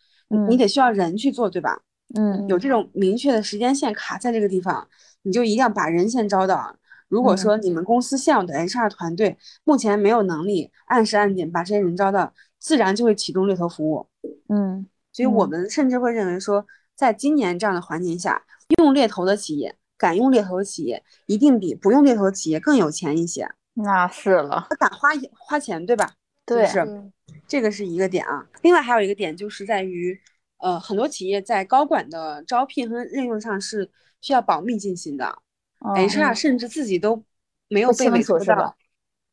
[0.49, 1.83] 你得需要人去做，对吧？
[2.15, 4.89] 嗯，有这种明确的时间线卡在这个地方，
[5.23, 6.77] 你就一定要把人先招到。
[7.09, 14.09] 如果说你们公司现有的 HR 团队目前没有能力按时按点把这些人招到，自然就会启动猎头服务。
[14.49, 16.67] 嗯，所以我们甚至会认为说，
[16.97, 18.43] 在今年这样的环境下，
[18.79, 23.49] 用猎头的企业，敢用猎头的企业，一定比不用猎头的企业更有钱一些。
[23.79, 26.13] 那是了，他敢花花钱，对吧？
[26.45, 26.67] 对。
[26.67, 27.11] 是。
[27.49, 30.19] 这个是一个点啊，另外还有一个点就是在于，
[30.59, 33.89] 呃，很多企业在高管的招聘和任用上是
[34.21, 35.39] 需要保密进行的
[35.81, 37.23] ，HR 甚至自己都
[37.69, 38.77] 没有被委托到。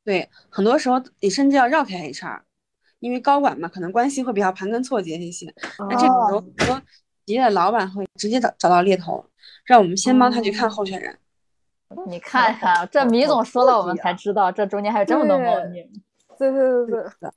[0.03, 2.41] 对，很多时候你甚至要绕开 HR，
[2.99, 5.51] 因为高管嘛，可能关系会比较盘根错节一些。
[5.79, 6.81] 那这种时候，很多
[7.25, 9.25] 企业的老板会直接找找到猎头，
[9.65, 11.17] 让我们先帮他去看候选人。
[12.05, 15.83] 你看看，这米总说了，我们才知道这中间还有这么多猫腻。
[16.37, 17.29] 对对对对。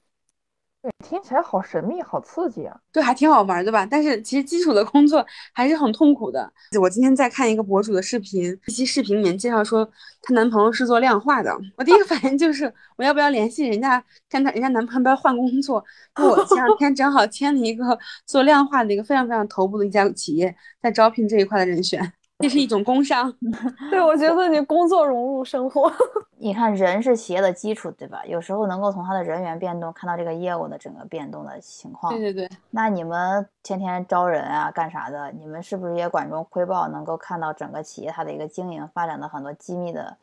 [0.82, 2.76] 对听起来好神秘，好刺激啊！
[2.92, 3.84] 对，还挺好玩的吧？
[3.84, 6.48] 但是其实基础的工作还是很痛苦的。
[6.80, 9.84] 我今天在看一个博主的视频，一期视频里面介绍说，
[10.22, 11.52] 她男朋友是做量化的。
[11.76, 14.00] 我第一个反应就是，我要不要联系人家，
[14.30, 15.84] 看他人家男朋友要不要换工作？
[16.22, 22.12] 我前两天正好签了一个做量化的一个非常非常头部的一家企业，在招聘这一块的人选。
[22.38, 23.32] 这是一种工伤，
[23.90, 25.90] 对我觉得你工作融入生活。
[26.36, 28.22] 你看，人是企业的基础，对吧？
[28.26, 32.12] 有时候能够从他的人员变动看到这个业务的整个变动的情况。
[32.12, 32.56] 对对对。
[32.70, 35.32] 那你们天天招人啊，干啥的？
[35.32, 40.14] 你们是不是也管中窥豹，能够看到整个企业它的一个经营发展的很多机密的，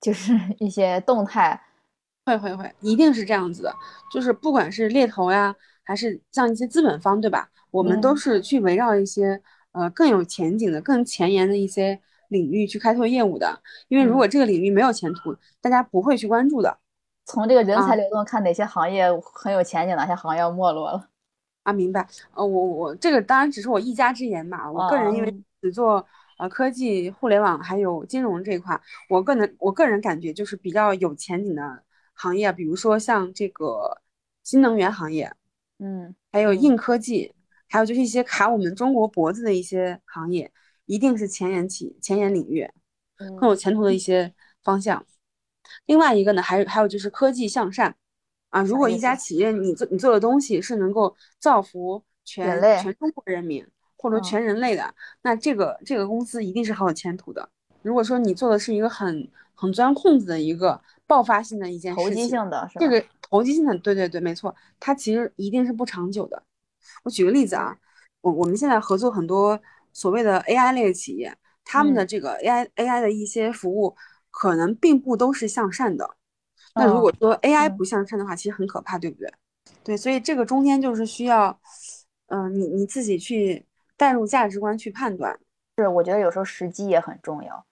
[0.00, 1.60] 就是 一些动态？
[2.26, 3.74] 会会会，一定是这样子的。
[4.12, 7.48] 就是不管是猎头呀，还是像一些资本方，对吧？
[7.72, 9.42] 我们都是去围绕一些。
[9.72, 16.78] 呃，更有前景的、更前沿的一些领域去开拓业务的，因为如果这个领域没有前途，大家不会去关注的。
[17.26, 21.08] 从这个人才流动看，哪些行业很有前景，哪些行业要没落了？
[21.62, 22.08] 啊，明白。
[22.34, 24.70] 呃，我我这个当然只是我一家之言吧。
[24.70, 26.04] 我个人因为只做
[26.38, 31.82] 呃科技、互联网还有金融这一块，我个人我个人感觉就是比较有前景的
[32.14, 34.00] 行业，比如说像这个
[34.42, 35.32] 新能源行业。
[35.78, 37.32] 嗯，还有硬科技，
[37.70, 40.52] 还有就是一些卡我们中国脖子的一些行业，
[40.86, 42.68] 一定是前沿企前沿领域，
[43.38, 45.06] 更有前途的一些方向。
[45.86, 47.94] 另外一个呢，还有还有就是科技向善
[48.48, 53.64] 啊，如果一家企业你做你做的东西是能够造福全全中国人民
[53.96, 54.92] 或者全人类的，
[55.22, 57.48] 那这个这个公司一定是很有前途的。
[57.82, 66.42] 如果说你做的是一个很很钻空子的一个爆发性的一件事情，投机性的，这个投机性的，对对对，没错，它其实一定是不长久的。
[67.04, 67.76] 我举个例子啊，
[68.20, 69.60] 我我们现在合作很多
[69.92, 73.96] 所谓的 AI 类的企业，他们的这个 AI AI 的一些服务
[74.30, 76.16] 可能并不都是向善的。
[76.74, 79.32] 那如果说 AI 不向善的话，其实很可怕，对不对？
[79.82, 81.58] 对，所以这个中间就是需要，
[82.26, 83.66] 嗯，你你自己去
[83.96, 85.38] 带入价值观去判断。
[85.76, 87.64] 是，我觉得有时候时机也很重要。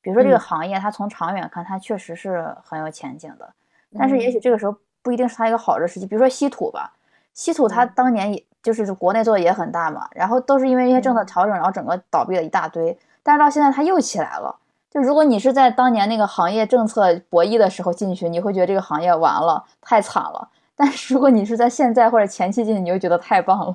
[0.00, 3.54] 比如说这个行业，它从长远看，它确实是很有前景的。
[3.96, 6.06] 但是也许这个时候不一定是它一个好的时机。
[6.06, 6.92] 比如说稀土吧，
[7.32, 12.96] 稀土它当年也就是国内做的也很大嘛，然后都是因为一些政策调整，然后整个倒闭了一大堆。
[13.22, 14.54] 但是到现在它又起来了。
[14.90, 20.50] 就如果你是在当年那个行业政策博弈的时候进去，你会觉得这个行业完了，太惨了。
[20.76, 23.74] 但是如果你是在现在或者前期进去，你就觉得太棒了。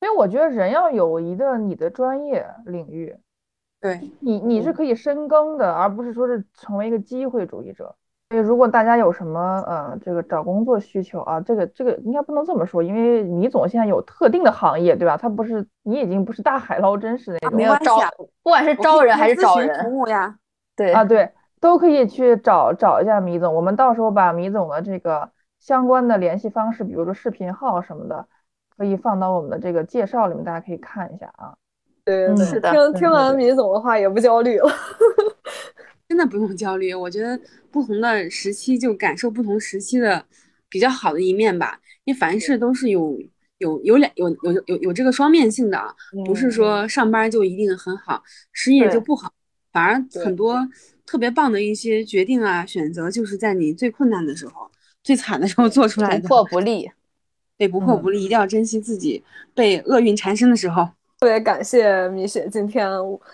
[0.00, 3.16] 所以我觉得人要有一个你的专业领域，
[3.80, 7.94] 对你你是可以深耕的，而不是说是成为一个机会主义者。
[8.30, 15.16] 所以如果大家有什么呃这个找工作需求啊，这个这个应该不能这么说，因为米总现在有特定的行业，对吧？
[15.16, 17.98] 他不是你已经不是大海捞针似的那种，没有招，
[18.42, 20.36] 不管是招人还是找人服务呀，
[20.76, 23.54] 对啊对，都可以去找找一下米总。
[23.54, 28.26] 我们到时候把米总的这个相关的联系方式，比如说视频号什么的，
[28.76, 31.54] 可以放到我们的这个介绍里面，大家可以看一下啊。
[32.04, 32.70] 对，是的。
[32.70, 34.68] 听听完米总的话，也不焦虑了。
[36.08, 37.38] 真的不用焦虑，我觉得
[37.70, 40.24] 不同的时期就感受不同时期的
[40.70, 41.78] 比较好的一面吧。
[42.04, 43.20] 因为凡事都是有
[43.58, 45.94] 有有两有有有有这个双面性的，
[46.24, 49.30] 不是说上班就一定很好，失业就不好。
[49.70, 50.66] 反而很多
[51.04, 54.70] 特别棒的一些决定啊选择，就是在你最困难的时候、
[55.02, 56.22] 最惨的时候做出来的。
[56.22, 56.90] 不破不立，
[57.58, 59.22] 对，不破不立，一定要珍惜自己
[59.54, 60.88] 被厄运缠身的时候。
[61.20, 62.88] 特别感谢米雪今天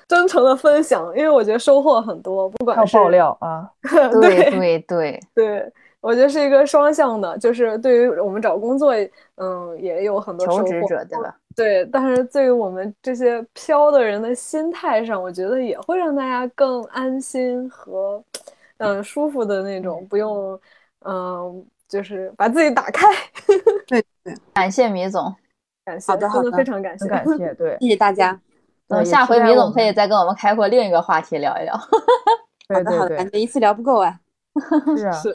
[0.09, 3.71] 真诚的分享，因为我觉得收获很多，不管是爆料啊，
[4.21, 8.95] 对对对对，我觉得是一个双向的，就是对于我们找工作，
[9.37, 11.37] 嗯，也有很多求职者对吧？
[11.55, 18.23] 对，但是对于我们这些飘的人的心态上，我觉得也会让大家更安心和
[18.79, 20.59] 嗯舒服的那种，不用
[21.05, 23.07] 嗯就是把自己打开。
[23.87, 25.35] 对对，感谢米总。
[25.85, 28.41] 感谢，好的，好的，非常感谢，感谢，对， 谢谢大家。
[28.87, 31.75] 等下回米总可以再跟我们开阔另一个话题聊一聊。
[32.69, 34.19] 对对对，感觉一次聊不够啊。
[34.97, 35.35] 是啊，是，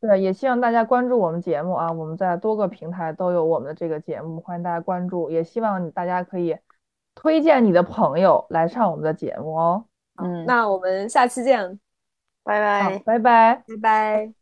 [0.00, 6.56] 对，也希望大家关注我们节目啊，我们在多个平台都有我们的这个节目，欢迎大家关注，也希望大家可以
[7.14, 9.84] 推荐你的朋友来上我们的节目哦。
[10.22, 11.80] 嗯，那我们下期见，
[12.44, 14.37] 拜拜，拜拜，拜拜。